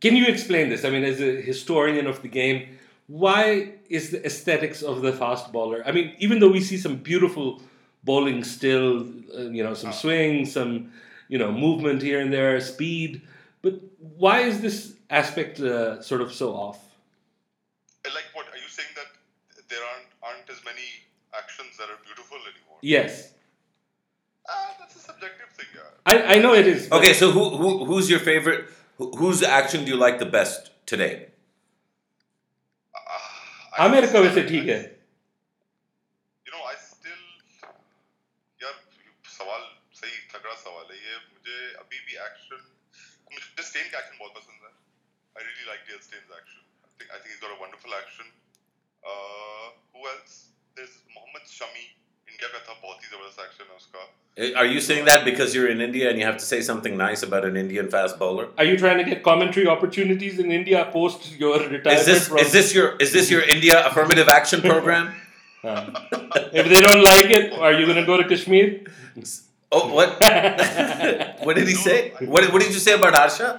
[0.00, 0.84] can you explain this?
[0.84, 5.52] I mean, as a historian of the game, why is the aesthetics of the fast
[5.52, 5.82] bowler?
[5.86, 7.62] I mean, even though we see some beautiful
[8.03, 9.05] bowling still,
[9.37, 10.91] uh, you know, some swing, some,
[11.27, 13.21] you know, movement here and there, speed,
[13.61, 13.73] but
[14.17, 16.79] why is this aspect uh, sort of so off?
[18.05, 18.45] Uh, Like what?
[18.53, 19.09] Are you saying that
[19.69, 20.87] there aren't aren't as many
[21.41, 22.79] actions that are beautiful anymore?
[22.81, 23.33] Yes,
[24.51, 25.89] Ah, that's a subjective thing, yeah.
[26.11, 26.87] I, I know it is.
[26.87, 28.69] but- Okay, so who, who who's your favorite?
[28.97, 31.11] Who, whose action do you like the best today?
[32.95, 34.79] Ah, I Aamir का still- वैसे ठीक है
[43.93, 44.77] मुझे stand का action बहुत पसंद है
[45.37, 48.27] I really like Dale Stain's action I think I think he's got a wonderful action
[49.09, 50.33] uh, who else
[50.75, 51.85] there's Mohammad Shami
[52.31, 54.07] India का था बहुत ही जबरदस्त एक्शन है उसका
[54.43, 56.93] Eh, Are you saying that because you're in India and you have to say something
[56.99, 58.45] nice about an Indian fast bowler?
[58.57, 61.99] Are you trying to get commentary opportunities in India post your retirement?
[62.03, 65.09] Is this from, is this your is this your India affirmative action program?
[65.63, 65.81] Uh,
[66.61, 68.69] if they don't like it, are you going to go to Kashmir?
[69.71, 70.15] Oh, what?
[71.43, 71.97] what did he say?
[72.19, 73.49] What, what did you say about Harsha?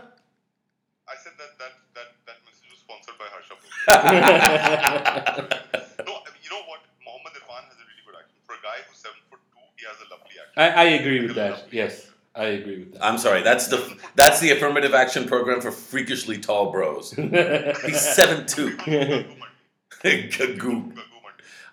[3.87, 6.81] no, I mean, you know what?
[7.05, 8.37] Mohammad Irfan has a really good action.
[8.45, 10.57] For a guy who's seven foot two, he has a lovely action.
[10.57, 11.67] I, I agree with that.
[11.71, 13.03] Yes, I agree with that.
[13.05, 13.43] I'm sorry.
[13.43, 17.11] That's the that's the affirmative action program for freakishly tall bros.
[17.85, 18.75] He's seven two.
[18.77, 20.29] Gaggu Mandi.
[20.29, 20.97] Gagu.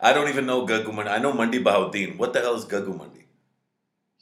[0.00, 1.10] I don't even know Gagu Mandi.
[1.10, 2.18] I know Mandi Bahauddin.
[2.18, 3.24] What the hell is Gagu Mandi?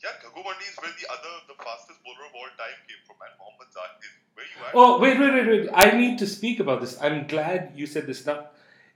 [0.03, 3.17] Yeah, Gaggu Mandi is where the other, the fastest bowler of all time came from,
[3.25, 4.50] and Mohammad Zahid is where you at?
[4.75, 5.69] Oh, wait, wait, wait, wait.
[5.73, 7.01] I need to speak about this.
[7.01, 8.47] I'm glad you said this now.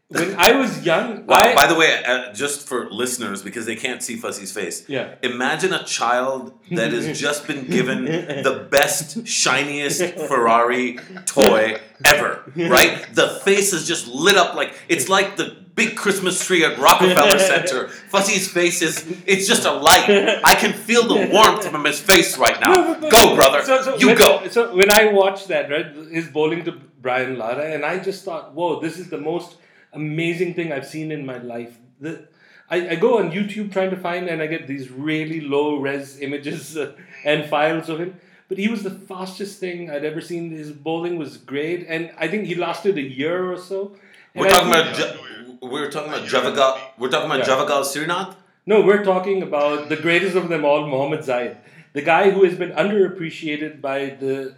[0.09, 3.75] When I was young, Wow, I, by the way, uh, just for listeners, because they
[3.75, 5.15] can't see Fasi's face, Yeah.
[5.23, 13.07] imagine a child that has just been given the best, shiniest Ferrari toy ever, right?
[13.15, 17.39] The face is just lit up like it's like the big Christmas tree at Rockefeller
[17.53, 17.89] Center.
[18.13, 20.41] Fasi's face is it's just a light.
[20.45, 22.73] I can feel the warmth from his face right now.
[22.75, 23.63] No, but- but- Go, brother.
[23.63, 24.49] So, so you when, go.
[24.49, 28.55] So when I watched that, right, his bowling to Brian Lara, and I just thought,
[28.55, 29.57] whoa, this is the most
[29.93, 31.77] amazing thing I've seen in my life.
[32.01, 32.29] The,
[32.71, 36.19] I, I go on YouTube trying to find, and I get these really low res
[36.21, 36.93] images uh,
[37.25, 38.19] and files of him.
[38.49, 40.51] But he was the fastest thing I'd ever seen.
[40.51, 43.97] His bowling was great, and I think he lasted a year or so.
[44.35, 46.79] And We're I talking think- about Ju- we're talking about Javagal.
[46.99, 47.55] We're talking about Yeah.
[47.55, 48.35] Javagal Srinath.
[48.67, 51.57] No, we're talking about the greatest of them all, Muhammad Zahid,
[51.93, 54.55] the guy who has been underappreciated by the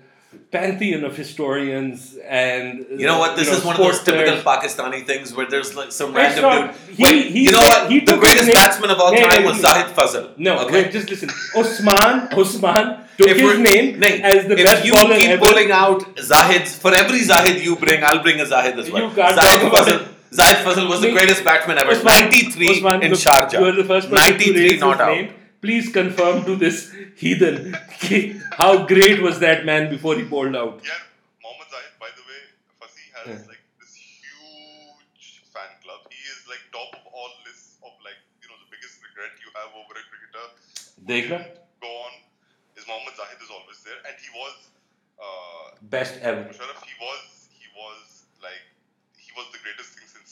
[0.53, 3.37] pantheon of historians and You know what?
[3.37, 6.87] This is one of those typical Pakistani things where there's like some That's random not-
[6.87, 6.97] dude.
[6.97, 7.91] he- Wait, he you know said- what?
[7.91, 9.61] he the greatest name- batsman of all Hey, time hey, was.
[9.67, 10.27] Zahid Fazal.
[10.37, 10.75] No, okay.
[10.83, 11.31] wait, just listen.
[11.57, 12.87] Usman, Usman
[13.19, 15.45] took If his name Nahin, as the if best you keep ever.
[15.47, 19.03] pulling out Zahids, for every Zahid you bring, I'll bring a Zahid as well.
[19.05, 20.03] You can't Zahid talk about Fazal,
[20.33, 21.93] Zahid Fazal was the greatest batsman ever.
[21.93, 23.53] Usman, 93 Usman, in Sharjah.
[23.53, 25.17] You are the first person 93 not out.
[25.17, 25.35] Name.
[25.61, 27.75] Please confirm to this heathen
[28.59, 30.81] how great was that man before he bowled out.
[30.85, 30.93] Yeah,
[31.43, 32.41] Mohammad Zaid, by the way,
[32.79, 33.51] Fazil has yeah.
[33.51, 36.01] like this huge fan club.
[36.11, 39.51] He is like top of all lists of like, you know, the biggest regret you
[39.57, 40.47] have over a cricketer.
[41.03, 41.39] Dekha?
[41.81, 42.17] Gone
[42.77, 44.55] is Mohammad Zahid is always there and he was
[45.19, 46.45] uh, best ever.
[46.45, 47.36] Mosharraf, he was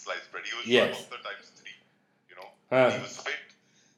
[0.03, 0.43] sliced bread.
[0.45, 0.95] He was Yes.
[0.95, 1.05] yes.
[1.15, 1.75] the times three,
[2.29, 2.49] you know.
[2.71, 2.85] हाँ.
[2.95, 3.53] He was fit,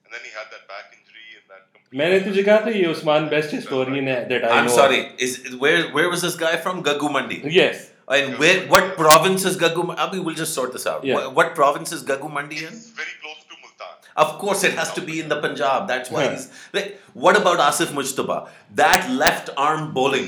[0.06, 1.64] and then he had that back injury and that.
[1.74, 4.76] complete- मैंने तुझे कहा था ये Usman best historian है that I I'm know.
[4.76, 5.02] sorry.
[5.30, 6.84] Is where where was this guy from?
[6.90, 7.40] Gagu Mandi.
[7.44, 7.52] of.
[7.62, 7.88] Yes.
[8.18, 9.84] And where what province is Gagu?
[9.90, 10.02] Mandi?
[10.06, 11.04] Abhi, we'll just sort this out.
[11.10, 11.16] Yeah.
[11.20, 12.74] What, what province is Gagu Mandi in?
[12.78, 14.10] It's very close to Multan.
[14.24, 15.88] Of course, it has to be in the Punjab.
[15.92, 16.32] That's why Yeah.
[16.34, 16.48] he's.
[16.80, 16.90] Like,
[17.28, 18.40] what about Asif Mujtaba?
[18.82, 20.28] That left arm bowling.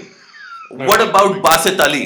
[0.91, 2.03] What about Basit Ali?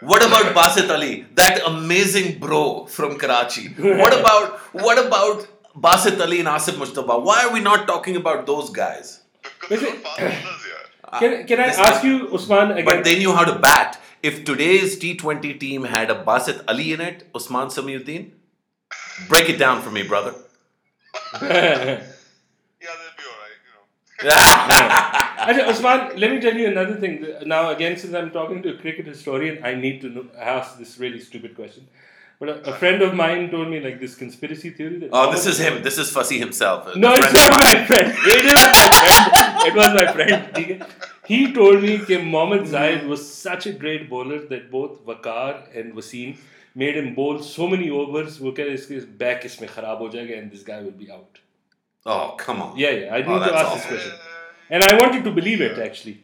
[0.00, 1.26] What about Basit Ali?
[1.34, 3.68] That amazing bro from Karachi.
[3.78, 5.46] What about what about
[5.76, 7.22] Basit Ali and Asif Mujtaba?
[7.22, 9.22] Why are we not talking about those guys?
[9.42, 10.74] Because they're Listen- not fast bowlers here.
[11.10, 12.84] Ah, can, can I ask you, Usman, again?
[12.84, 13.98] But they knew how to bat.
[14.22, 18.30] If today's T20 team had a Basit Ali in it, Usman Samiuddin,
[19.28, 20.34] break it down for me, brother.
[22.80, 25.24] Yeah, they'll be alright, you know.
[25.38, 27.26] Usman, let me tell you another thing.
[27.46, 30.98] Now, again, since I'm talking to a cricket historian, I need to know, ask this
[30.98, 31.88] really stupid question.
[32.40, 34.98] But a, a, friend of mine told me like this conspiracy theory.
[35.00, 35.82] That oh, this is him.
[35.82, 36.94] This is Fasi himself.
[36.94, 38.14] No, it's not my friend.
[38.16, 39.66] It is my friend.
[39.66, 40.84] It was my friend.
[41.26, 45.94] He told me that Mohammad Zahid was such a great bowler that both Waqar and
[45.94, 46.38] Wasim
[46.76, 48.40] made him bowl so many overs.
[48.40, 48.76] Wo keh
[49.24, 51.40] back is kharab ho jayega and this guy will be out.
[52.06, 52.78] Oh come on.
[52.78, 53.14] Yeah, yeah.
[53.14, 53.76] I need oh, to ask awful.
[53.76, 54.27] this question.
[54.69, 56.17] and I wanted to believe it actually.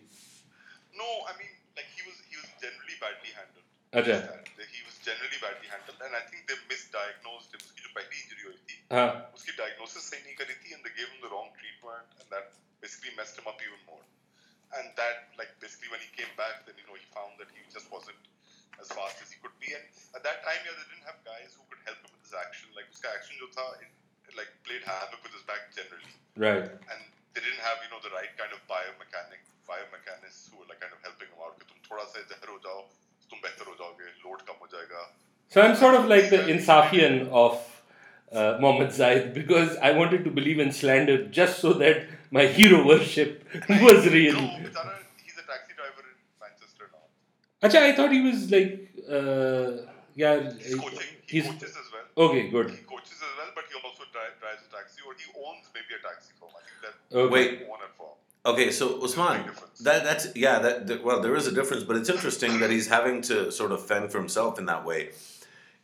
[1.02, 3.68] no, I mean, like he was he was generally badly handled.
[3.94, 4.20] अच्छा.
[4.60, 7.62] That He was generally badly handled, and I think they misdiagnosed him.
[7.66, 9.10] उसकी जो पहली injury हुई थी, हाँ.
[9.38, 12.52] उसकी diagnosis सही नहीं करी थी, and they gave him the wrong treatment, and that
[12.86, 14.04] basically messed him up even more.
[14.80, 17.64] And that, like, basically when he came back, then you know he found that he
[17.78, 18.28] just wasn't
[18.84, 19.72] as fast as he could be.
[19.78, 19.86] And
[20.20, 22.70] at that time, yeah, they didn't have guys who could help him with his action.
[22.80, 23.90] Like उसका action जो था, it,
[24.30, 26.14] it like played havoc with his back generally.
[26.46, 26.70] Right.
[26.94, 27.02] and
[27.35, 30.95] they didn't have you know the right kind of biomechanic biomechanists who were like kind
[30.95, 31.59] of helping them out.
[31.59, 31.65] load
[35.55, 37.55] So I'm sort of like the Insafian of
[38.33, 42.85] uh, Mohammed Zahid because I wanted to believe in slander just so that my hero
[42.85, 44.35] worship was real.
[44.35, 44.49] No,
[45.23, 47.07] he's a taxi driver in Manchester now.
[47.63, 50.53] I thought he was like, uh, yeah.
[50.59, 50.99] He's coaching.
[51.27, 52.27] He he's, coaches as well.
[52.29, 52.71] Okay, good.
[52.71, 56.03] He coaches as well, but he also drives a taxi or he owns maybe a
[56.03, 56.33] taxi
[56.85, 57.33] that Okay.
[57.33, 57.51] Wait.
[57.71, 58.09] owner firm
[58.47, 59.45] Okay, so Usman,
[59.81, 62.89] that that's yeah, that, that well, there is a difference, but it's interesting that he's
[62.89, 65.11] having to sort of fend for himself in that way.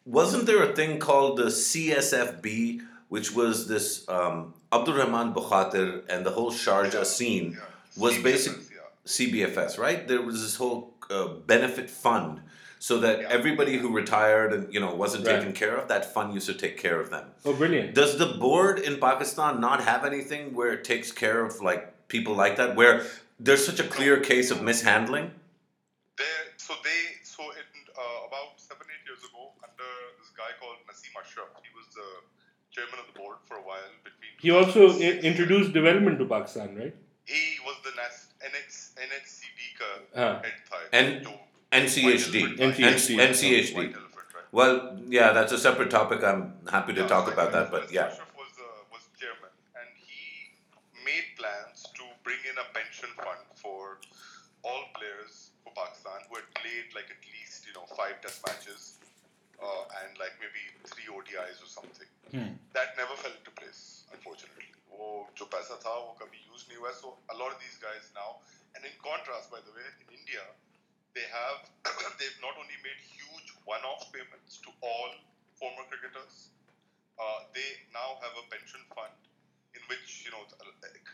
[0.04, 6.24] Wasn't there a thing called the CSFB, which was this um, Abdul Rahman Bukhatir and
[6.24, 8.02] the whole Sharjah scene yeah.
[8.02, 9.06] was basically yeah.
[9.06, 10.06] CBFS, right?
[10.06, 12.40] There was this whole uh, benefit fund
[12.80, 13.28] so that yeah.
[13.28, 15.36] everybody who retired and you know wasn't right.
[15.36, 17.26] taken care of, that fund used to take care of them.
[17.44, 17.94] Oh, brilliant!
[17.94, 22.34] Does the board in Pakistan not have anything where it takes care of like people
[22.34, 23.04] like that, where
[23.38, 25.30] there's such a clear case of mishandling?
[26.56, 31.12] So they so in uh, about seven eight years ago, under this guy called Nasim
[31.20, 32.10] Ashraf, he was the
[32.70, 33.92] chairman of the board for a while.
[34.04, 34.96] Between he also
[35.30, 36.94] introduced development to Pakistan, right?
[37.24, 38.90] He was the NAS, NX,
[39.78, 40.40] ka ah.
[40.42, 40.82] head thai.
[40.92, 41.28] And
[41.71, 42.41] NCHD.
[42.43, 43.17] White elephant, NCHD.
[43.17, 43.29] right?
[43.29, 43.75] NCHD.
[43.75, 44.47] White elephant, right?
[44.51, 46.23] Well, yeah, that's a separate topic.
[46.23, 48.07] I'm happy to Yeah, talk so about that, Naseem but yeah.
[48.07, 50.23] Ashraf was, uh, was chairman, and he
[51.03, 53.99] made plans to bring in a pension fund for
[54.63, 58.97] all players for Pakistan who had played like at least you know five Test matches
[59.61, 62.09] uh, and like maybe three ODIs or something.
[62.75, 64.67] That never fell into place, unfortunately.
[64.95, 65.07] वो
[65.37, 66.91] जो पैसा था वो कभी use नहीं हुआ.
[66.99, 68.39] So a lot of these guys now,
[68.75, 70.43] and in contrast, by the way, in India,
[71.14, 71.66] they have
[72.18, 75.10] they've not only made huge one-off payments to all
[75.58, 76.50] former cricketers,
[77.20, 79.14] uh, they now have a pension fund
[79.76, 80.42] in which you know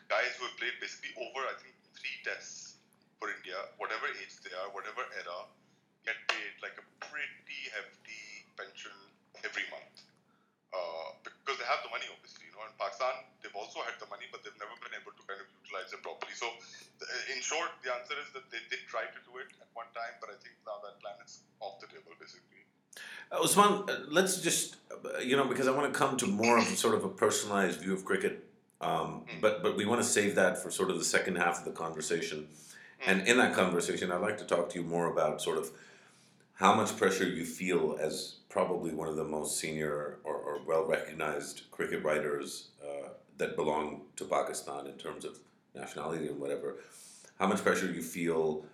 [0.09, 2.79] guys who have played basically over I think three tests
[3.19, 5.49] for India, whatever age they are, whatever era,
[6.05, 8.95] get paid like a pretty hefty pension
[9.43, 10.06] every month.
[10.77, 12.63] Uh, because they have the money, obviously, you know.
[12.69, 15.49] In Pakistan, they've also had the money, but they've never been able to kind of
[15.65, 16.35] utilize it properly.
[16.37, 16.53] So,
[17.33, 20.15] in short, the answer is that they did try to do it at one time,
[20.21, 22.67] but I think now that plan is off the table, basically.
[23.33, 26.59] Uh, Usman, uh, let's just, uh, you know, because I want to come to more
[26.59, 28.45] of sort of a personalized view of cricket,
[28.81, 31.65] um, but but we want to save that for sort of the second half of
[31.65, 32.49] the conversation.
[33.07, 35.71] And in that conversation, I'd like to talk to you more about sort of
[36.57, 40.87] how much pressure you feel as probably one of the most senior or, or well
[40.87, 45.39] recognized cricket writers uh, that belong to Pakistan in terms of
[45.75, 46.77] nationality and whatever.
[47.39, 48.65] How much pressure you feel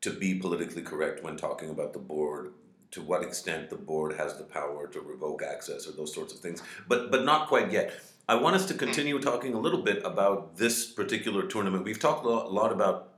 [0.00, 2.52] to be politically correct when talking about the board?
[2.92, 6.40] To what extent the board has the power to revoke access or those sorts of
[6.40, 6.62] things?
[6.88, 7.92] But but not quite yet.
[8.28, 11.84] I want us to continue talking a little bit about this particular tournament.
[11.84, 13.12] We've talked a lot, a lot about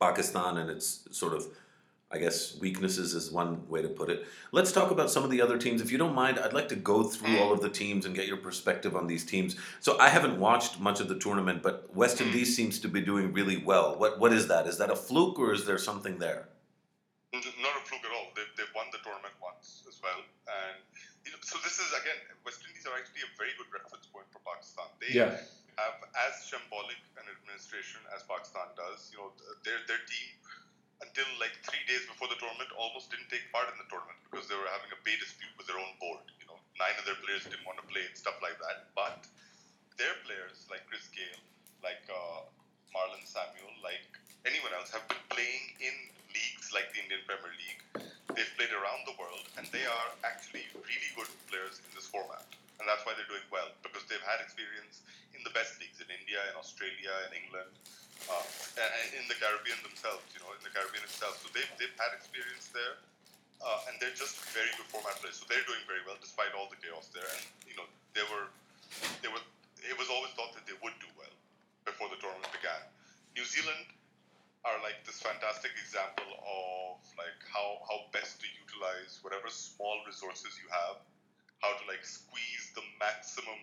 [0.00, 1.46] pakistan and its sort of
[2.10, 5.40] i guess weaknesses is one way to put it let's talk about some of the
[5.40, 8.06] other teams if you don't mind i'd like to go through all of the teams
[8.06, 11.62] and get your perspective on these teams so i haven't watched much of the tournament
[11.62, 12.24] but west hmm.
[12.24, 15.38] indies seems to be doing really well what what is that is that a fluke
[15.38, 16.48] or is there something there
[17.32, 18.32] Not a fluke at all.
[18.34, 20.16] They've, they've won the tournament once as well.
[20.48, 20.80] And
[21.26, 24.24] you know, so this is, again, West Indies are actually a very good reference point
[24.32, 24.58] for Pakistan.
[24.58, 24.88] Pakistan.
[25.00, 25.36] They Yeah.
[25.78, 29.10] have as shambolic an administration as Pakistan does.
[29.12, 29.32] You know,
[29.64, 30.28] their their team
[31.02, 34.50] until like three days before the tournament almost didn't take part in the tournament because
[34.50, 36.22] they were having a pay dispute with their own board.
[36.42, 38.90] You know, nine of their players didn't want to play and stuff like that.
[38.98, 39.26] But
[39.98, 41.42] their players like Chris Gayle,
[41.82, 42.46] like uh,
[42.90, 44.06] Marlon Samuel, like
[44.46, 45.94] anyone else, have been playing in
[46.34, 47.82] leagues like the Indian Premier League.
[48.34, 52.46] They've played around the world, and they are actually really good players in this format.
[52.78, 55.02] And that's why they're doing well because they've had experience
[55.34, 57.70] in the best leagues in India, in Australia, in England,
[58.26, 58.44] uh,
[59.14, 60.26] in the Caribbean themselves.
[60.34, 61.38] You know, in the Caribbean itself.
[61.38, 62.98] So they've they've had experience there,
[63.62, 65.38] uh, and they're just very good format players.
[65.38, 67.26] So they're doing very well despite all the chaos there.
[67.26, 68.46] And you know, they were
[69.22, 69.42] they were.
[69.86, 71.32] It was always thought that they would do well
[71.86, 72.82] before the tournament began.
[73.38, 73.86] New Zealand
[74.66, 80.58] are like this fantastic example of like how how best to utilize whatever small resources
[80.58, 80.98] you have,
[81.62, 83.58] how to like squeeze the maximum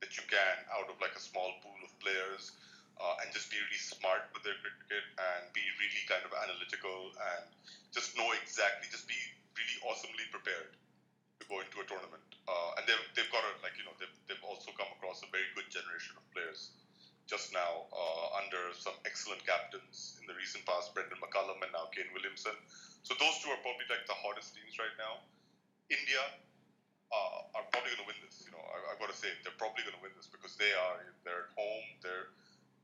[0.00, 2.54] that you can out of like a small pool of players,
[2.98, 7.14] uh, and just be really smart with their cricket and be really kind of analytical
[7.34, 7.46] and
[7.94, 9.18] just know exactly, just be
[9.54, 10.74] really awesomely prepared
[11.38, 12.22] to go into a tournament.
[12.46, 15.28] Uh, and they've they've got a like you know they've they've also come across a
[15.30, 16.72] very good generation of players
[17.28, 21.92] just now uh, under some excellent captains in the recent past, Brendon McCullum and now
[21.92, 22.56] Kane Williamson.
[23.04, 25.20] So those two are probably like the hottest teams right now.
[25.92, 26.24] India
[27.12, 28.40] uh, are probably going to win this.
[28.48, 30.72] You know, I, I've got to say they're probably going to win this because they
[30.72, 31.86] are they're at home.
[32.00, 32.32] They're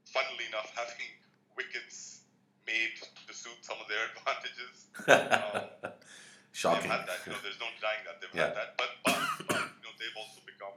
[0.09, 1.11] funnily enough having
[1.57, 2.25] wickets
[2.67, 2.97] made
[3.29, 4.77] to suit some of their advantages.
[5.09, 5.93] Um,
[6.55, 6.87] Shocking.
[6.87, 7.19] They've had that.
[7.27, 8.55] You know, there's no denying that they've Yeah.
[8.55, 8.71] had that.
[8.79, 9.19] But, but,
[9.51, 10.77] but you know, they've also become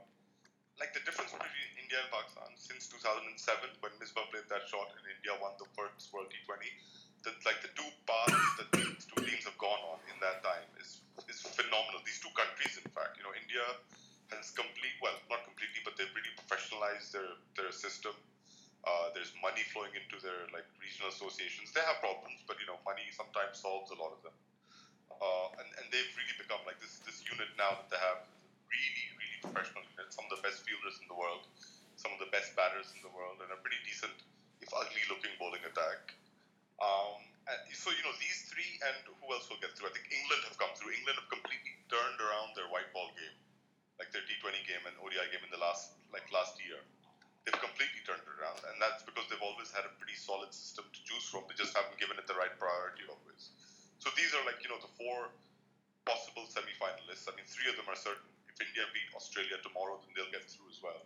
[0.82, 5.06] like the difference between India and Pakistan since 2007 when Misbah played that shot and
[5.06, 6.66] India won the first World T20.
[7.26, 10.66] That like the two paths that these two teams have gone on in that time
[10.78, 11.98] is is phenomenal.
[12.06, 13.62] These two countries, in fact, you know, India
[14.34, 17.26] has complete well, not completely, but they've really professionalized their
[17.58, 18.14] their system.
[18.86, 21.74] Uh, there's money flowing into their like regional associations.
[21.74, 24.36] They have problems, but you know, money sometimes solves a lot of them.
[25.18, 28.22] Uh, and, and they've really become like this this unit now that they have
[28.70, 30.08] really really professional unit.
[30.14, 31.42] Some of the best fielders in the world,
[31.98, 34.14] some of the best batters in the world, and a pretty decent,
[34.62, 36.14] if ugly looking bowling attack.
[36.78, 37.18] Um,
[37.50, 39.90] and so you know these three, and who else will get through?
[39.90, 40.94] I think England have come through.
[40.94, 43.36] England have completely turned around their white ball game,
[43.98, 46.78] like their T20 game and ODI game in the last like last year.
[47.48, 50.84] They've completely turned it around, and that's because they've always had a pretty solid system
[50.84, 51.48] to choose from.
[51.48, 53.56] They just haven't given it the right priority always.
[54.04, 55.32] So these are like you know the four
[56.04, 57.24] possible semi-finalists.
[57.24, 58.28] I mean, three of them are certain.
[58.52, 61.00] If India beat Australia tomorrow, then they'll get through as well.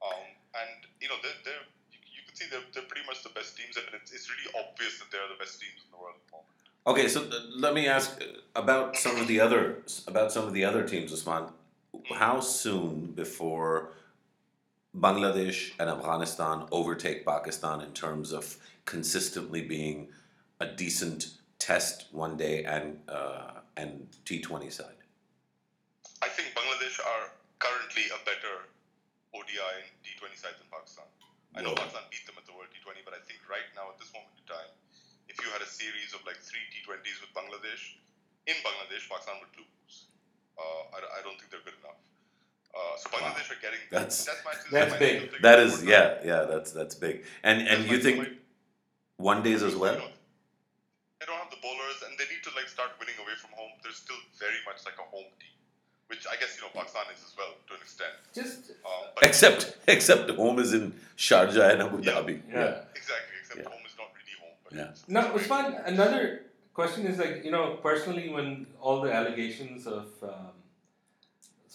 [0.00, 0.24] Um,
[0.56, 3.60] and you know they're, they're you, you can see they're, they're pretty much the best
[3.60, 6.24] teams, and it's, it's really obvious that they're the best teams in the world at
[6.24, 6.56] the moment.
[6.88, 10.56] Okay, so uh, let me ask uh, about some of the other about some of
[10.56, 11.52] the other teams, Usman.
[12.16, 13.92] How soon before
[14.98, 20.08] Bangladesh and Afghanistan overtake Pakistan in terms of consistently being
[20.60, 25.00] a decent Test, One Day, and uh, and T Twenty side?
[26.22, 28.68] I think Bangladesh are currently a better
[29.36, 31.04] ODI and T20 side than Pakistan.
[31.52, 31.76] I know.
[31.76, 34.32] Pakistan beat them at the World T20, but I think right now at this moment
[34.40, 34.72] in time,
[35.28, 38.00] if you had a series of like three T20s with Bangladesh,
[38.48, 40.08] in Bangladesh, Pakistan would lose.
[40.56, 42.00] Uh, I, I don't think they're good enough.
[42.76, 44.66] Uh, so Bangladesh are getting That's- test matches.
[44.70, 45.16] that's might big.
[45.18, 45.88] still take That more is, time.
[45.94, 47.16] yeah, yeah, that's that's big.
[47.48, 48.38] And and Test you think might-
[49.30, 49.94] one days as well?
[49.94, 50.12] You know,
[51.20, 53.72] They don't have the bowlers, and they need to like start winning away from home.
[53.82, 55.56] They're still very much like a home team,
[56.10, 58.14] which I guess you know Pakistan is as well to an extent.
[58.40, 58.58] Just
[58.90, 59.60] Um, Except
[59.96, 60.84] except home is in
[61.26, 62.12] Sharjah and Abu Yeah.
[62.12, 62.34] Dhabi.
[62.58, 62.84] yeah.
[63.00, 63.70] exactly, except Yeah.
[63.72, 64.56] home is not really home.
[64.64, 64.82] But Yeah.
[64.90, 66.22] it's- No, it's Usman, another
[66.78, 68.48] question is like, you know, personally, when
[68.84, 70.52] all the allegations of um,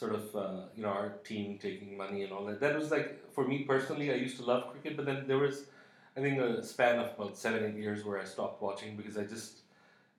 [0.02, 3.10] sort of, uh, you know, our team taking money and all that, that was like,
[3.36, 5.66] for me personally, I used to love cricket, but then there was,
[6.18, 9.26] I think, a span of about seven, eight years where I stopped watching because I
[9.26, 9.60] just,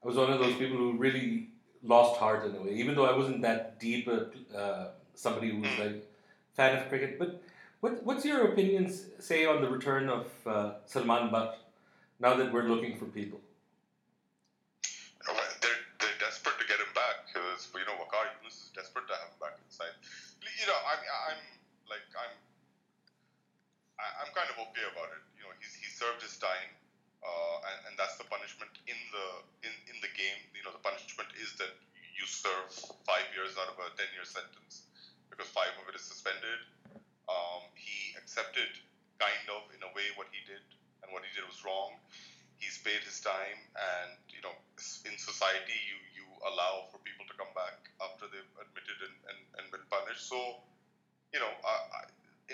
[0.02, 1.48] I was one of those people who really
[1.82, 4.18] lost heart in a way, even though I wasn't that deep a,
[4.56, 6.08] uh, somebody who was like
[6.54, 7.18] fan of cricket.
[7.18, 7.42] But
[7.80, 11.58] what, what's your opinions, say, on the return of uh, Salman Butt
[12.20, 13.40] now that we're looking for people?
[15.26, 19.06] Well, They're, they're desperate to get him back because you know Waqar Younis is desperate
[19.06, 19.94] to have him back inside.
[20.42, 20.98] You know, I,
[21.30, 21.42] I'm
[21.86, 22.34] like I'm
[24.02, 25.24] I- I'm kind of okay about it.
[25.40, 26.68] You know, he's he served his time,
[27.24, 29.26] uh, and, and that's the punishment in the
[29.64, 30.40] in, in the game.
[30.52, 31.72] You know, the punishment is that
[32.12, 32.68] you serve
[33.08, 34.84] five years out of a ten year sentence
[35.32, 36.60] because five of it is suspended.
[37.32, 38.68] Um, he accepted
[39.16, 40.60] kind of in a way what he did,
[41.00, 41.96] and what he did was wrong.
[42.60, 44.52] He's paid his time, and you know,
[45.08, 49.40] in society, you you allow for people to come back after they've admitted and, and,
[49.56, 50.28] and been punished.
[50.28, 50.38] So,
[51.34, 52.00] you know, I, I,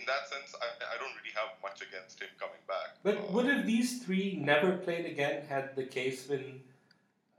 [0.08, 2.88] that sense, I, I don't really have much against him coming back.
[3.02, 6.60] But Uh, would have these three never played again had the case been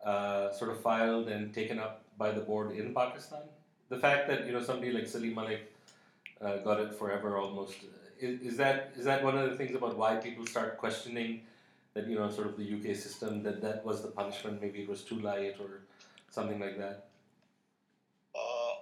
[0.04, 3.44] uh, sort of filed and taken up by the board in Pakistan?
[3.90, 5.64] The fact that you know somebody like Salim Malik
[6.42, 7.76] uh, got it forever almost
[8.20, 11.42] is, is that is that one of the things about why people start questioning
[11.94, 14.90] that you know sort of the UK system that that was the punishment maybe it
[14.96, 15.72] was too light or
[16.30, 17.08] something like that.
[18.36, 18.74] Uh,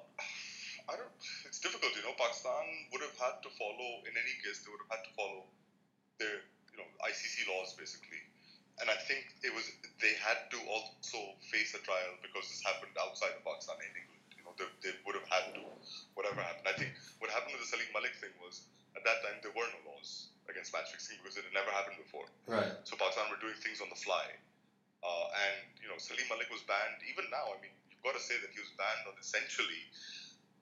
[0.91, 1.15] I don't.
[1.45, 1.96] It's difficult.
[2.17, 5.45] Pakistan would have had to follow, in any case, they would have had to follow
[6.17, 6.41] their,
[6.73, 8.21] you know, ICC laws basically.
[8.77, 9.65] And I think it was
[9.97, 11.17] they had to also
[11.49, 14.25] face a trial because this happened outside of Pakistan in England.
[14.37, 15.65] You know, they, they would have had to,
[16.13, 16.69] whatever happened.
[16.69, 19.65] I think what happened with the Salim Malik thing was at that time there were
[19.65, 22.29] no laws against match fixing because it had never happened before.
[22.45, 22.69] Right.
[22.85, 24.25] So Pakistan were doing things on the fly.
[25.01, 27.01] Uh, and, you know, Salim Malik was banned.
[27.09, 29.89] Even now, I mean, you've got to say that he was banned on essentially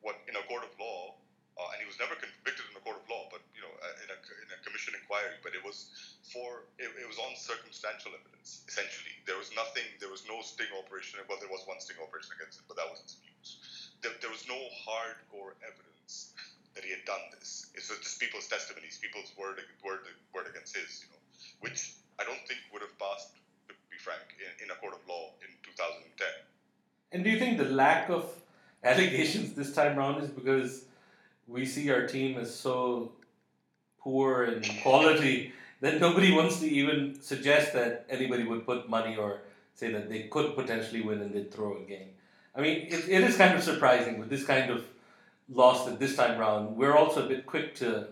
[0.04, 1.16] what, in a court of law,
[1.56, 4.04] uh, and he was never convicted in a court of law, but, you know, uh,
[4.04, 5.88] in a, in a commission inquiry, but it was
[6.28, 9.16] for, it, it was on circumstantial evidence, essentially.
[9.24, 11.24] There was nothing, there was no sting operation.
[11.32, 13.64] Well, there was one sting operation against him, but that wasn't used.
[14.04, 16.36] There, there was no hardcore evidence
[16.76, 17.72] that he had done this.
[17.72, 20.04] It's just people's testimonies, people's word, word,
[20.36, 21.24] word against his, you know,
[21.64, 23.32] which I don't think would have passed,
[23.72, 26.04] to be frank, in, in a court of law in 2010.
[27.16, 28.28] And do you think the lack of
[28.84, 30.84] allegations this time around is because
[31.48, 33.12] we see our team as so
[34.00, 39.42] poor in quality that nobody wants to even suggest that anybody would put money or
[39.74, 42.10] say that they could potentially win and they'd throw a game?
[42.56, 44.86] I mean, it, it is kind of surprising with this kind of
[45.50, 46.78] loss that this time round.
[46.78, 48.08] We're also a bit quick to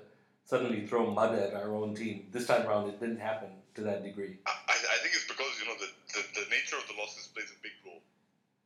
[0.45, 2.27] suddenly throw mud at our own team.
[2.31, 4.38] This time round, it didn't happen to that degree.
[4.45, 7.49] I, I think it's because you know the, the, the nature of the losses plays
[7.49, 8.01] a big role.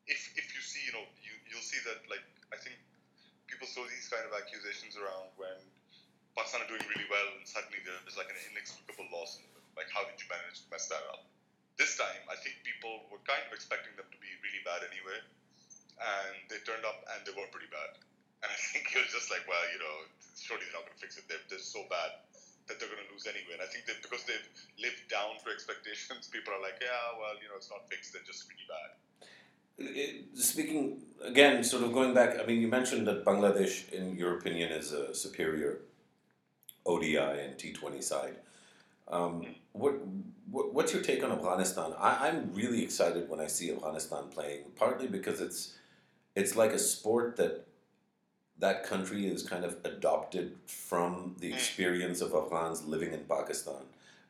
[0.07, 2.75] If if you see, you know, you you'll see that like I think
[3.47, 5.57] people throw these kind of accusations around when
[6.35, 9.41] Pakistan are doing really well and suddenly there's like an inexplicable loss.
[9.73, 11.25] Like how did you manage to mess that up?
[11.79, 15.21] This time, I think people were kind of expecting them to be really bad anyway,
[16.01, 18.01] and they turned up and they were pretty bad.
[18.41, 19.95] And I think it was just like, well, you know,
[20.37, 21.29] surely they're not going to fix it.
[21.29, 22.17] They're, they're so bad
[22.65, 23.57] that they're going to lose anyway.
[23.57, 24.49] And I think that because they've
[24.81, 28.13] lived down to expectations, people are like, yeah, well, you know, it's not fixed.
[28.13, 28.97] They're just really bad.
[30.33, 34.71] Speaking again, sort of going back, I mean, you mentioned that Bangladesh, in your opinion,
[34.71, 35.81] is a superior
[36.85, 38.37] ODI and T20 side.
[39.07, 39.95] Um, what,
[40.49, 41.93] what what's your take on Afghanistan?
[41.97, 45.75] I, I'm really excited when I see Afghanistan playing, partly because it's
[46.35, 47.67] it's like a sport that
[48.59, 53.83] that country is kind of adopted from the experience of Afghans living in Pakistan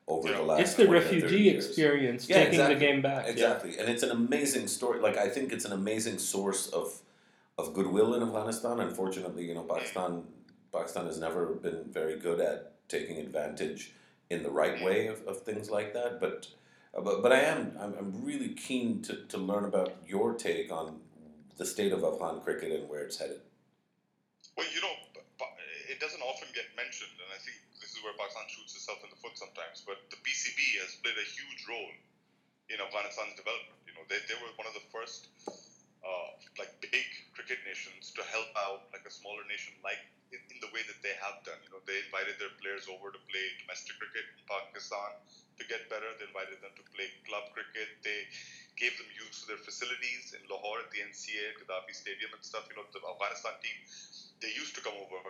[0.08, 0.62] over the last.
[0.62, 2.76] It's the 20 or 30 refugee experience Yeah, taking exactly.
[2.76, 3.26] the game back.
[3.26, 3.32] yeah.
[3.32, 5.00] Exactly, and it's an amazing story.
[5.00, 7.02] Like I think it's an amazing source of
[7.58, 8.80] of goodwill in Afghanistan.
[8.80, 10.24] Unfortunately, you know, Pakistan
[10.72, 13.92] Pakistan has never been very good at taking advantage
[14.30, 16.20] in the right way of, of things like that.
[16.20, 16.48] But
[16.96, 20.72] uh, but, but I am I'm, I'm really keen to, to learn about your take
[20.72, 21.00] on
[21.58, 23.42] the state of Afghan cricket and where it's headed.
[24.56, 27.58] Well, you know, p- p- it doesn't often get mentioned, and I think
[28.04, 29.84] where Pakistan shoots itself in the foot sometimes.
[29.86, 31.94] But the PCB has played a huge role
[32.70, 33.80] in Afghanistan's development.
[33.88, 35.30] You know, they, they were one of the first
[36.04, 36.30] uh,
[36.60, 40.00] like big cricket nations to help out like a smaller nation like
[40.32, 41.60] in, in the way that they have done.
[41.64, 45.12] You know, they invited their players over to play domestic cricket in Pakistan
[45.60, 46.10] to get better.
[46.20, 47.90] They invited them to play club cricket.
[48.04, 48.28] They
[48.80, 52.68] gave them use to their facilities in Lahore at the NCA, Gaddafi Stadium and stuff.
[52.70, 53.78] You know, the Afghanistan team,
[54.44, 55.22] they used to come over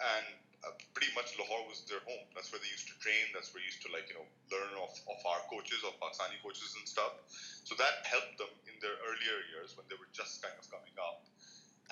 [0.00, 0.26] and
[0.66, 2.26] uh, pretty much Lahore was their home.
[2.34, 3.30] That's where they used to train.
[3.30, 6.38] That's where they used to like, you know, learn off of our coaches, of Pakistani
[6.42, 7.14] coaches and stuff.
[7.62, 10.94] So that helped them in their earlier years when they were just kind of coming
[10.98, 11.22] up.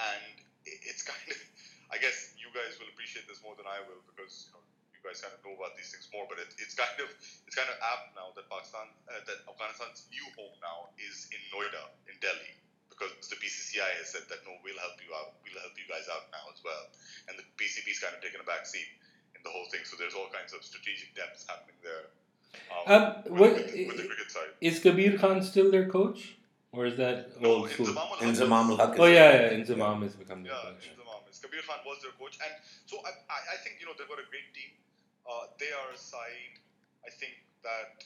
[0.03, 1.39] And it's kind of,
[1.95, 4.99] I guess you guys will appreciate this more than I will because, you know, you
[5.05, 6.27] guys kind of know about these things more.
[6.27, 7.07] But it, it's kind of,
[7.47, 11.43] it's kind of apt now that Pakistan, uh, that Afghanistan's new home now is in
[11.55, 12.66] Noida, in Delhi.
[12.97, 15.37] Because the BCCI has said that no, we'll help you out.
[15.45, 16.89] We'll help you guys out now as well
[17.29, 18.87] and the PCB's kind of taken a back seat
[19.35, 19.81] in the whole thing.
[19.85, 22.07] So there's all kinds of strategic depths happening there.
[22.87, 24.51] Um, with, what- with, the, with the cricket side.
[24.61, 26.39] Is Kabir Khan still their coach?
[26.73, 27.87] Or is that No, old school?
[27.87, 29.57] Inzamam al Inzamam ul Haq is- Oh, yeah, yeah.
[29.59, 30.87] Inzamam has become their Yeah, coach.
[30.93, 31.21] Inzamam.
[31.29, 32.53] It's Kabir Khan was their coach, and
[32.87, 34.73] so I, I, I think you know they've got a great team.
[35.27, 36.55] Uh, they are a side.
[37.07, 37.35] I think
[37.65, 38.05] that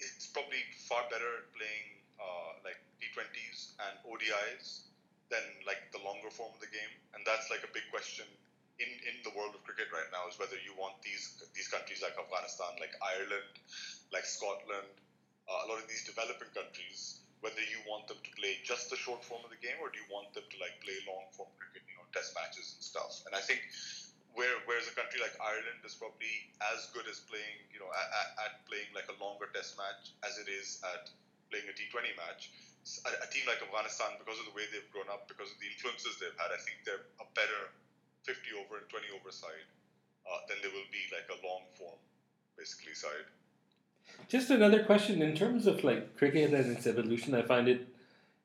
[0.00, 1.86] it's probably far better playing
[2.22, 4.90] uh, like T20s and ODIs
[5.30, 8.26] than like the longer form of the game, and that's like a big question
[8.78, 11.98] in, in the world of cricket right now is whether you want these these countries
[11.98, 13.50] like Afghanistan, like Ireland,
[14.14, 14.86] like Scotland,
[15.50, 18.98] uh, a lot of these developing countries, whether you want them to play just the
[18.98, 21.50] short form of the game or do you want them to like play long form
[21.58, 23.26] cricket, you know, test matches and stuff.
[23.26, 23.66] And I think
[24.38, 26.30] where whereas a country like Ireland is probably
[26.70, 30.38] as good as playing, you know, at, at, playing like a longer test match as
[30.38, 31.10] it is at
[31.50, 32.54] playing a T20 match.
[33.04, 36.16] A, team like Afghanistan, because of the way they've grown up, because of the influences
[36.16, 37.72] they've had, I think they're a better
[38.24, 39.68] 50 over and 20 over side
[40.24, 42.00] uh, than they will be like a long form,
[42.56, 43.28] basically side.
[44.28, 47.34] Just another question in terms of like cricket and its evolution.
[47.34, 47.86] I find it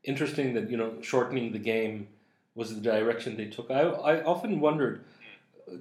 [0.04, 2.08] interesting that you know shortening the game
[2.56, 3.72] was the direction they took.
[3.72, 5.04] I I often wondered,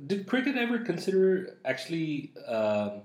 [0.06, 3.02] did cricket ever consider actually, um,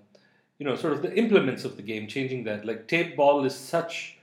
[0.60, 2.66] you know, sort of the implements of the game changing that?
[2.66, 4.16] Like tape ball is such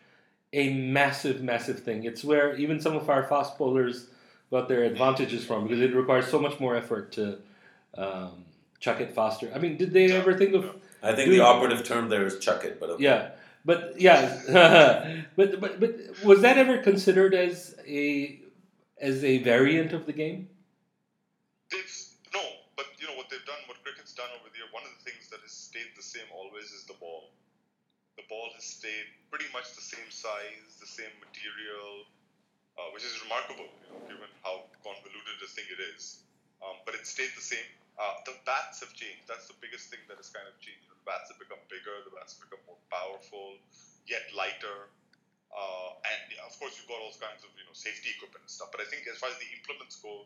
[0.55, 2.05] a massive, massive thing.
[2.05, 4.07] It's where even some of our fast bowlers
[4.51, 7.39] got their advantages from because it requires so much more effort to
[7.99, 8.45] um,
[8.79, 9.51] chuck it faster.
[9.55, 12.65] I mean, did they ever think of I think the operative term there is chuck
[12.65, 13.05] it, but okay.
[13.05, 13.31] yeah,
[13.65, 18.41] but yeah, but but but was that ever considered as a
[19.01, 20.49] as a variant of the game?
[21.71, 21.95] They've,
[22.33, 22.41] no,
[22.77, 24.65] but you know what they've done, what cricket's done over there.
[24.71, 27.31] One of the things that has stayed the same always is the ball.
[28.25, 32.09] The ball has stayed pretty much the same size, the same material,
[32.81, 36.25] uh, which is remarkable, you know, given how convoluted a thing it is.
[36.65, 37.69] Um, but it stayed the same.
[38.01, 39.29] Uh, the bats have changed.
[39.29, 40.89] That's the biggest thing that has kind of changed.
[40.89, 41.93] The bats have become bigger.
[42.09, 43.61] The bats have become more powerful,
[44.09, 44.89] yet lighter.
[45.53, 48.73] Uh, and of course, you've got all kinds of you know safety equipment and stuff.
[48.73, 50.25] But I think as far as the implements go,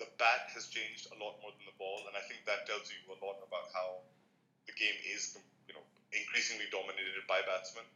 [0.00, 2.88] the bat has changed a lot more than the ball, and I think that tells
[2.88, 4.00] you a lot about how
[4.64, 5.36] the game is
[6.14, 7.86] increasingly dominated by batsmen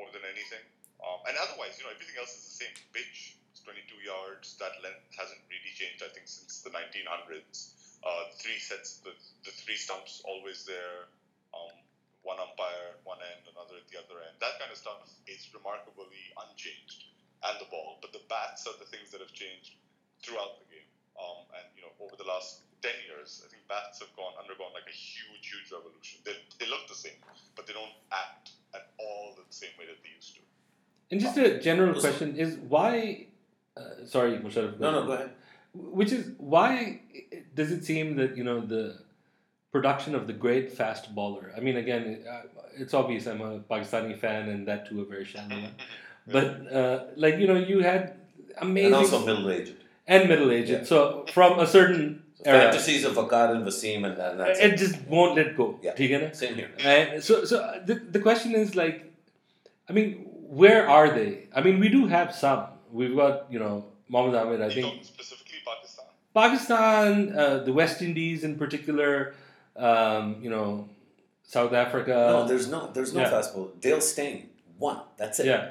[0.00, 0.64] more than anything.
[1.02, 2.74] Um, and otherwise, you know, everything else is the same.
[2.94, 4.56] Pitch, 22 yards.
[4.58, 7.74] That length hasn't really changed, I think, since the 1900s.
[8.02, 9.14] Uh, three sets, the,
[9.46, 11.06] the three stumps always there.
[11.54, 11.74] Um,
[12.22, 14.34] one umpire, at one end, another at the other end.
[14.38, 17.10] That kind of stuff is remarkably unchanged,
[17.46, 17.98] and the ball.
[17.98, 19.74] But the bats are the things that have changed
[20.22, 20.90] throughout the game.
[21.18, 24.72] Um, and you know, over the last ten years, I think bats have gone undergone
[24.74, 26.20] like a huge, huge revolution.
[26.24, 27.18] They, they look the same,
[27.56, 30.40] but they don't act at all the same way that they used to.
[31.10, 33.26] And just a general question is why?
[33.76, 34.78] Uh, sorry, Mosharraf.
[34.78, 35.30] No, no, go ahead.
[35.74, 37.00] Which is why
[37.54, 38.98] does it seem that you know the
[39.72, 41.52] production of the great fast bowler?
[41.56, 42.42] I mean, again, uh,
[42.76, 45.74] it's obvious I'm a Pakistani fan, and that too a very shallow one.
[46.26, 48.14] But uh, like you know, you had
[48.58, 49.74] amazing And also middle aged.
[50.06, 50.70] and middle aged.
[50.70, 50.84] Yeah.
[50.84, 54.74] So from a certain era, fantasies of Waqar and Wasim and, that's it.
[54.74, 54.76] it.
[54.76, 55.78] just won't let go.
[55.82, 55.92] Yeah.
[55.92, 56.36] Right?
[56.36, 56.70] Same here.
[56.84, 57.22] Right?
[57.22, 59.12] So, so uh, the, the question is like,
[59.88, 61.48] I mean, where are they?
[61.54, 62.66] I mean, we do have some.
[62.90, 65.04] We've got, you know, Mohammad Ahmed, I you think.
[65.04, 66.06] Specifically Pakistan.
[66.34, 69.34] Pakistan, uh, the West Indies in particular,
[69.76, 70.88] um, you know,
[71.42, 72.12] South Africa.
[72.12, 73.30] No, there's no, there's no yeah.
[73.30, 73.70] fast bowler.
[73.80, 75.00] Dale Steyn, one.
[75.16, 75.46] That's it.
[75.46, 75.70] Yeah.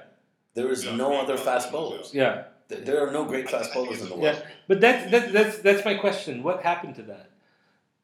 [0.54, 2.14] There is yeah, no other fast bowlers.
[2.14, 2.44] Yeah.
[2.80, 4.34] There are no great I- I fast bowlers in the a- yeah.
[4.34, 4.44] world.
[4.68, 6.44] But that's, that's, that's, that's my question.
[6.44, 7.30] What happened to that?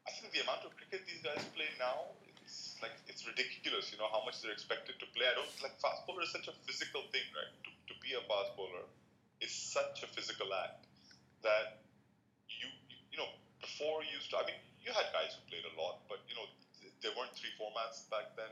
[0.06, 2.12] I think the amount of cricket these guys play now
[2.46, 3.92] is like it's ridiculous.
[3.92, 5.26] You know how much they're expected to play.
[5.28, 7.52] I don't like fast bowler is such a physical thing, right?
[7.64, 8.84] To, to be a fast bowler
[9.40, 10.84] is such a physical act
[11.44, 11.84] that
[12.48, 13.28] you you, you know
[13.60, 14.40] before you used to.
[14.40, 16.48] I mean, you had guys who played a lot, but you know
[17.04, 18.50] there weren't three formats back then.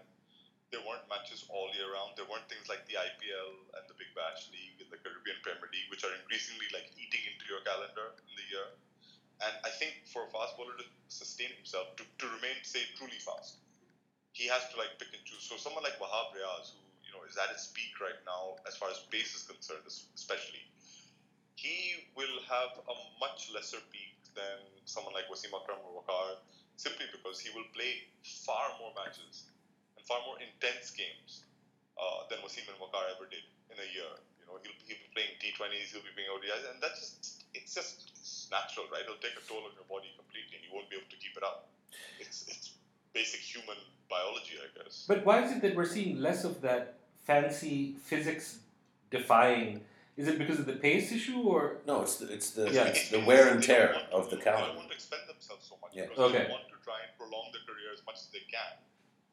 [0.74, 2.18] There weren't matches all year round.
[2.18, 5.70] There weren't things like the IPL and the Big Bash League and the Caribbean Premier
[5.70, 8.66] League, which are increasingly like eating into your calendar in the year.
[9.46, 13.20] And I think for a fast bowler to sustain himself, to, to remain, say, truly
[13.22, 13.62] fast,
[14.32, 15.46] he has to like pick and choose.
[15.46, 18.74] So someone like Wahab Riaz, who you know is at his peak right now as
[18.74, 20.66] far as pace is concerned, especially,
[21.54, 26.42] he will have a much lesser peak than someone like Wasim Akram or Waqar,
[26.76, 28.02] simply because he will play
[28.44, 29.48] far more matches
[30.06, 31.42] far more intense games
[31.98, 34.10] uh, than Wasim and Waqar ever did in a year.
[34.38, 37.74] You know, he'll, he'll be playing T20s, he'll be playing ODIs, and that's just it's
[37.74, 39.02] just it's natural, right?
[39.02, 41.34] It'll take a toll on your body completely, and you won't be able to keep
[41.36, 41.66] it up.
[42.22, 42.78] It's it's
[43.12, 43.76] basic human
[44.08, 45.04] biology, I guess.
[45.10, 48.62] But why is it that we're seeing less of that fancy physics
[49.10, 49.82] defying?
[50.16, 51.78] Is it because of the pace issue or?
[51.86, 52.84] No, it's the, it's the, Yeah.
[52.88, 54.76] it's the wear and tear of to- the They don't calendar.
[54.78, 56.06] want to expend themselves so much Yeah.
[56.08, 56.44] because Okay.
[56.44, 58.80] they want to try and prolong their career as much as they can.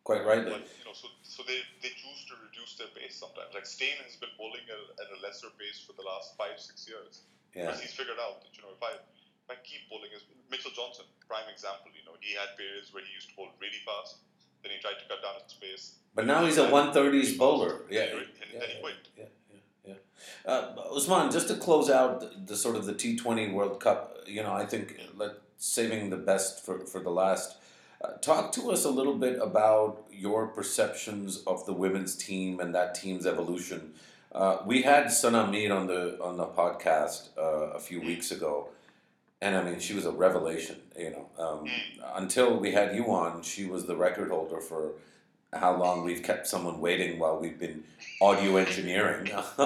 [0.04, 0.52] Quite rightly.
[0.52, 3.56] But you know, so so they, they choose to reduce their pace sometimes.
[3.56, 6.84] Like Steyn has been bowling at, at a lesser pace for the last five six
[6.84, 7.24] years.
[7.56, 7.72] Yeah.
[7.72, 10.76] Because he's figured out that you know if I if I keep bowling as Mitchell
[10.76, 11.88] Johnson, prime example.
[11.96, 14.20] You know he had periods where he used to bowl really fast,
[14.60, 16.04] then he tried to cut down his pace.
[16.16, 17.88] But now he's a 130s bowler.
[17.90, 18.12] Yeah.
[18.12, 19.08] And yeah, then he quit.
[19.18, 20.52] Yeah, yeah, yeah.
[20.52, 24.44] Uh, Usman, just to close out the, the sort of the T20 World Cup, you
[24.44, 27.56] know, I think let saving the best for, for the last.
[28.04, 32.76] Uh, talk to us a little bit about your perceptions of the women's team and
[32.76, 33.94] that team's evolution.
[34.34, 38.68] Uh, we had Sana on the on the podcast uh, a few weeks ago,
[39.42, 40.78] and I mean, she was a revelation.
[40.98, 42.18] You know, um, Mm.
[42.18, 44.94] until we had you on, she was the record holder for
[45.54, 47.84] how long we've kept someone waiting while we've been
[48.22, 49.32] audio engineering.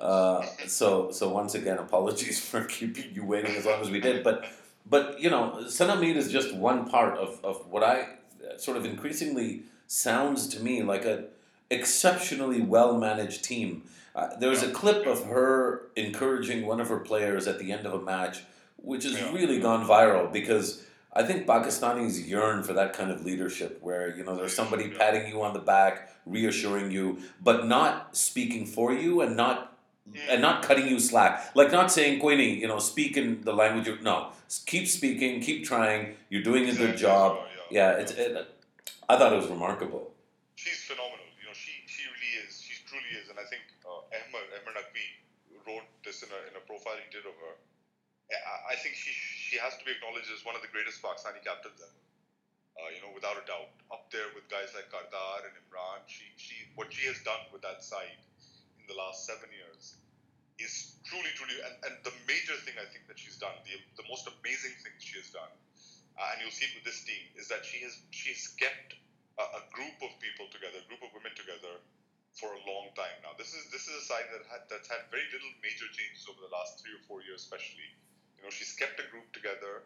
[0.00, 4.24] uh, so, so once again, apologies for keeping you waiting as long as we did.
[4.24, 4.44] But,
[4.88, 8.08] but you know, Sana Mir is just one part of, of what I
[8.56, 11.24] sort of increasingly sounds to me like a
[11.70, 13.82] exceptionally well managed team.
[14.14, 17.86] Uh, there was a clip of her encouraging one of her players at the end
[17.86, 18.40] of a match,
[18.76, 19.32] which has Yeah.
[19.32, 24.24] really gone viral because I think Pakistanis yearn for that kind of leadership where, you
[24.24, 29.20] know, there's somebody patting you on the back, reassuring you, but not speaking for you
[29.20, 29.77] and not
[30.30, 31.54] and not cutting you slack.
[31.54, 34.30] Like not saying, Queenie, you know, speak in the language of no.
[34.66, 37.38] Keep speaking, keep trying, you're doing a good job.
[37.70, 38.32] Yeah, it's it,
[39.08, 40.12] I thought it was remarkable.
[40.56, 41.28] she's phenomenal.
[41.40, 42.60] You know, she she really is.
[42.60, 43.28] She truly is.
[43.28, 45.06] And I think uh, Ahmed Ahmer Naqvi
[45.66, 47.54] wrote this in a, in a profile he did of her.
[48.32, 51.44] I, I think she she has to be acknowledged as one of the greatest Pakistani
[51.44, 52.02] captains ever.
[52.78, 56.00] Uh, you know, without a doubt, up there with guys like Kardar and Imran.
[56.08, 58.16] She she what she has done with that side
[58.88, 59.96] the last seven years
[60.58, 64.06] is truly truly and, and the major thing I think that she's done, the the
[64.10, 65.52] most amazing thing she has done,
[66.18, 68.98] uh, and you'll see it with this team, is that she has she's kept
[69.38, 71.78] a, a group of people together, a group of women together
[72.34, 73.34] for a long time now.
[73.38, 76.42] This is this is a side that had, that's had very little major changes over
[76.42, 77.88] the last three or four years, especially.
[78.38, 79.82] You know, she's kept a group together,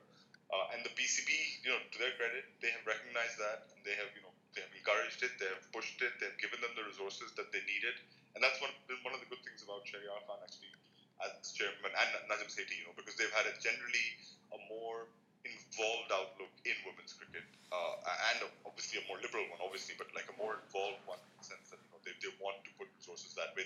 [0.53, 1.32] uh, and the PCB,
[1.64, 4.61] you know, to their credit, they have recognized that and they have, you know, they
[4.61, 7.64] have encouraged it, they have pushed it, they have given them the resources that they
[7.64, 7.96] needed,
[8.43, 8.74] and that's one
[9.07, 10.74] one of the good things about Shahryar Khan actually
[11.22, 14.09] as chairman and Najam Sethi, you know, because they've had a generally
[14.51, 15.07] a more
[15.47, 17.95] involved outlook in women's cricket, uh,
[18.34, 21.30] and a, obviously a more liberal one, obviously, but like a more involved one in
[21.38, 23.62] the sense that you know they, they want to put resources that way.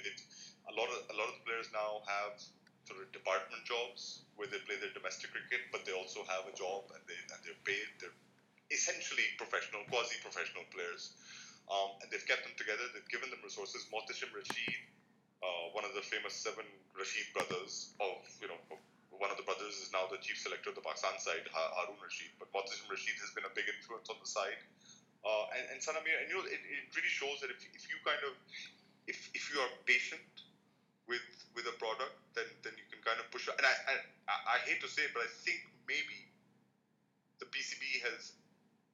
[0.69, 2.37] A lot of a lot of the players now have
[2.85, 6.53] sort of department jobs where they play their domestic cricket, but they also have a
[6.53, 7.89] job and they and they're paid.
[7.97, 8.13] They're
[8.69, 11.17] essentially professional, quasi-professional players,
[11.71, 12.85] um, and they've kept them together.
[12.95, 13.87] They've given them resources.
[13.91, 14.81] Mohtashim Rashid,
[15.43, 18.59] uh, one of the famous seven Rashid brothers of you know.
[19.17, 21.97] One of the brothers is now the chief selector of the Pakistan side, Ha- Harun
[22.03, 22.29] Rashid.
[22.37, 24.61] But Mohtashim Rashid has been a big influence on the side.
[25.25, 27.89] Uh, and, and Sana Mir, and you know, it, it really shows that if, if
[27.91, 28.37] you kind of,
[29.09, 30.23] if, if you are patient
[31.09, 33.49] with with a product, then then you can kind of push.
[33.49, 33.95] And I I
[34.55, 36.19] I hate to say it, but I think maybe
[37.41, 38.33] the PCB has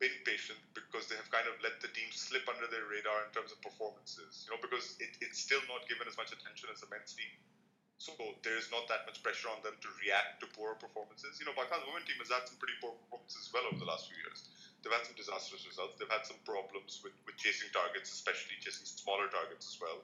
[0.02, 3.30] been patient because they have kind of let the team slip under their radar in
[3.30, 4.42] terms of performances.
[4.42, 7.30] You know, because it, it's still not given as much attention as the men's team.
[8.02, 8.10] So
[8.42, 11.38] there is not that much pressure on them to react to poor performances.
[11.38, 13.86] You know, Pakistan's women team has had some pretty poor performances as well over the
[13.86, 14.42] last few years.
[14.82, 15.94] They've had some disastrous results.
[16.02, 20.02] They've had some problems with, with chasing targets, especially chasing smaller targets as well.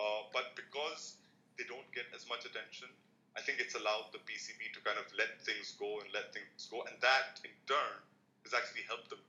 [0.00, 1.20] Uh, but because
[1.60, 2.88] they don't get as much attention,
[3.36, 6.64] I think it's allowed the PCB to kind of let things go and let things
[6.72, 8.00] go, and that in turn
[8.48, 9.20] has actually helped them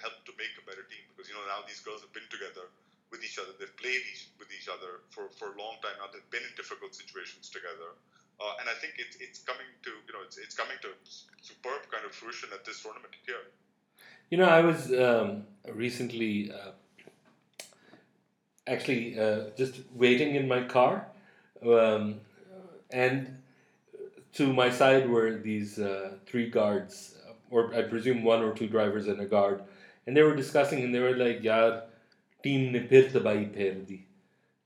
[0.00, 2.68] helped to make a better team because you know now these girls have been together
[3.10, 6.10] with each other, they've played each, with each other for, for a long time now.
[6.12, 7.94] They've been in difficult situations together,
[8.40, 10.88] uh, and I think it's it's coming to you know it's it's coming to
[11.40, 13.44] superb kind of fruition at this tournament here.
[14.30, 16.72] You know, I was um, recently uh,
[18.66, 21.06] actually uh, just waiting in my car,
[21.62, 22.20] um,
[22.90, 23.38] and
[24.34, 27.14] to my side were these uh, three guards,
[27.50, 29.62] or I presume one or two drivers and a guard,
[30.07, 31.69] and they were discussing, and they were like, "यार,
[32.43, 33.99] team ने फिर तबाही फेर दी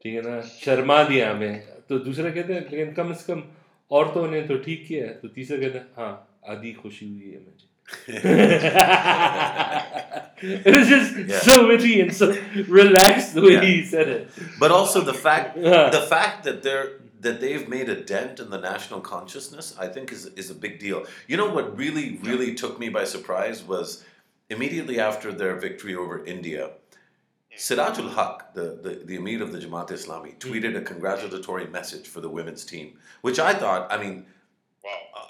[0.03, 3.43] ठीक है ना शर्मा दिया हमें तो दूसरा कहते हैं लेकिन कम से कम
[3.91, 6.11] औरतों ने तो ठीक किया है तो तीसरा कहते हैं हाँ
[6.55, 7.73] आधी खुशी हुई है मुझे
[10.65, 11.39] it was just Yeah.
[11.39, 12.27] so witty and so
[12.67, 13.61] relaxed the way Yeah.
[13.71, 14.29] he said it.
[14.59, 15.89] But also the fact Yeah.
[15.97, 16.87] the fact that they're
[17.27, 20.79] that they've made a dent in the national consciousness, I think is is a big
[20.79, 21.05] deal.
[21.27, 23.95] You know what really really took me by surprise was
[24.50, 26.70] immediately after their victory over India,
[27.56, 32.20] Sirajul Haq, the, the, the Emir of the Jamaat Islami, tweeted a congratulatory message for
[32.20, 34.26] the women's team, which I thought, I mean,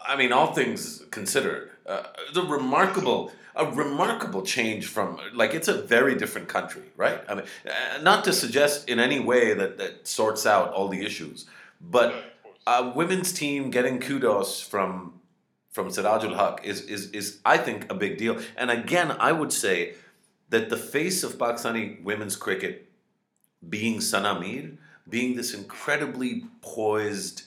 [0.06, 2.04] I mean, all things considered, uh,
[2.34, 7.20] the remarkable, a remarkable change from like it's a very different country, right?
[7.28, 11.04] I mean, uh, not to suggest in any way that that sorts out all the
[11.04, 11.46] issues,
[11.80, 12.58] but Yeah, of course.
[12.66, 15.19] a women's team getting kudos from
[15.70, 18.38] from Sirajul Haq is is is I think a big deal.
[18.56, 19.94] And again, I would say
[20.50, 22.88] that the face of Pakistani women's cricket
[23.68, 24.72] being Sana Mir,
[25.08, 27.42] being this incredibly poised,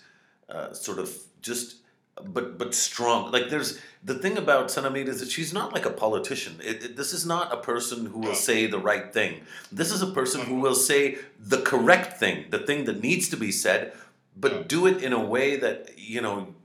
[0.50, 1.10] uh, sort of
[1.42, 1.78] just
[2.24, 3.32] but but strong.
[3.32, 6.60] Like there's the thing about Sana Mir is that she's not like a politician.
[6.64, 9.42] It, it- this is not a person who will say the right thing.
[9.72, 13.38] This is a person who will say the correct thing, the thing that needs to
[13.38, 13.94] be said,
[14.36, 16.56] but do it in a way that you know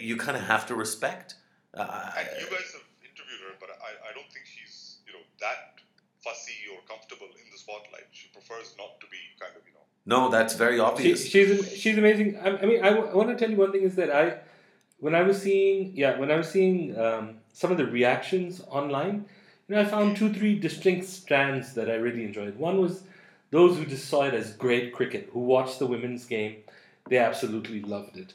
[0.00, 1.34] you kind of have to respect.
[1.74, 5.80] Uh, you guys have interviewed her, but I, I don't think she's you know that
[6.22, 8.06] fussy or comfortable in the spotlight.
[8.12, 9.84] She prefers not to be kind of you know.
[10.06, 11.26] no, that's very She, obvious.
[11.26, 12.38] she's she's amazing.
[12.38, 14.38] I, I mean, I, want to tell you one thing is that I,
[14.98, 19.26] when I was seeing yeah, when I was seeing um, some of the reactions online,
[19.68, 22.56] you know, I found two three distinct strands that I really enjoyed.
[22.56, 23.02] One was
[23.50, 26.56] those who just saw it as great cricket, who watched the women's game,
[27.08, 28.34] they absolutely loved it.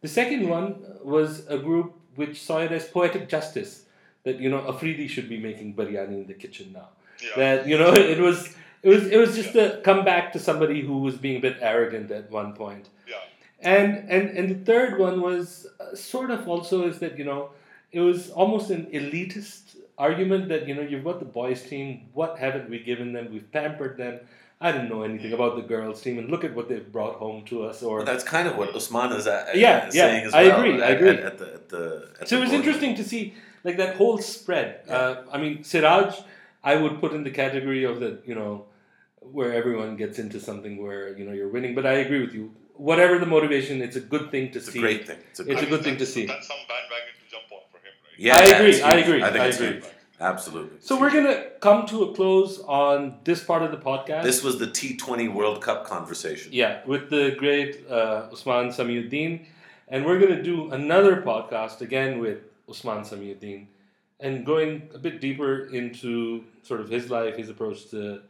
[0.00, 3.84] The second one was a group which saw it as poetic justice,
[4.24, 6.88] that you know Afridi should be making biryani in the kitchen now.
[7.22, 7.36] Yeah.
[7.36, 10.98] That you know it was it was it was just a comeback to somebody who
[10.98, 12.88] was being a bit arrogant at one point.
[13.08, 13.16] yeah.
[13.60, 17.50] And and and the third one was uh, sort of also is that you know
[17.92, 22.08] it was almost an elitist argument that you know you've got the boys team.
[22.12, 23.32] What haven't we given them?
[23.32, 24.20] We've pampered them.
[24.66, 27.44] I didn't know anything about the girls team, and look at what they've brought home
[27.50, 27.82] to us.
[27.82, 30.58] Or Well, that's kind of what Usman is uh, Yeah, yeah, saying as I well.
[30.60, 31.08] agree, I agree.
[31.10, 31.82] At, at the, at the,
[32.20, 32.60] at so the it was board.
[32.60, 33.22] interesting to see
[33.66, 34.68] like that whole spread.
[34.88, 36.14] Uh, I mean, Siraj,
[36.72, 38.54] I would put in the category of the you know
[39.36, 41.74] where everyone gets into something where you know you're winning.
[41.78, 42.44] But I agree with you.
[42.90, 44.80] Whatever the motivation, it's a good thing to It's a see.
[44.80, 45.18] great thing.
[45.30, 46.24] It's a It's great a good thing to see.
[46.26, 48.18] That's some bandwagon to jump on for him, right?
[48.26, 49.80] Yeah, I agree, I agree, I think I it's agree.
[50.24, 50.78] Absolutely.
[50.80, 54.22] So we're gonna come to a close on this part of the podcast.
[54.22, 56.48] This was the T20 World Cup conversation.
[56.52, 59.32] Yeah, with the great uh, Usman Samiuddin.
[59.88, 63.66] And we're going to do another podcast again with Usman Samiuddin
[64.18, 68.20] and going a bit deeper into sort of his life, his approach to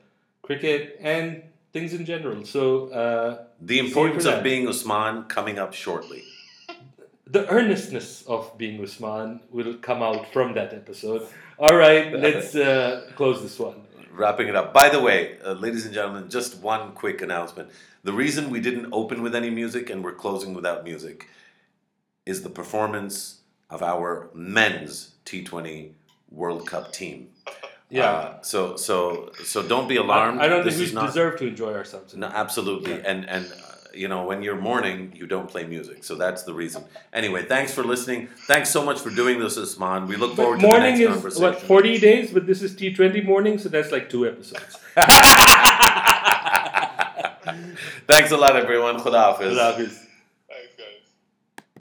[0.42, 1.42] cricket, and
[1.72, 2.44] things in general.
[2.44, 6.24] So, uh, The importance of being Usman coming up shortly.
[7.26, 11.26] The earnestness of being Usman will come out from that episode.
[11.58, 13.82] All right, let's uh, close this one.
[14.12, 14.72] Wrapping it up.
[14.72, 17.70] By the way, uh, ladies and gentlemen, just one quick announcement.
[18.04, 21.28] The reason we didn't open with any music and we're closing without music
[22.26, 25.92] is the performance of our men's T20
[26.30, 27.28] World Cup team.
[27.90, 28.10] Yeah.
[28.10, 30.40] Uh, so so so don't be alarmed.
[30.40, 32.14] I, I don't This think we not- deserve to enjoy ourselves.
[32.14, 32.94] No, absolutely.
[33.04, 33.63] And and uh,
[33.96, 36.04] you know, when you're mourning, you don't play music.
[36.04, 36.84] So that's the reason.
[37.12, 38.28] Anyway, thanks for listening.
[38.46, 40.06] Thanks so much for doing this, Usman.
[40.08, 41.42] We look forward But to the morning next is conversation.
[41.42, 44.76] what forty days, but this is T Twenty mourning, so that's like two episodes.
[48.06, 48.96] Thanks a lot, everyone.
[48.98, 49.56] Khuda Hafiz.
[49.56, 50.03] Love is.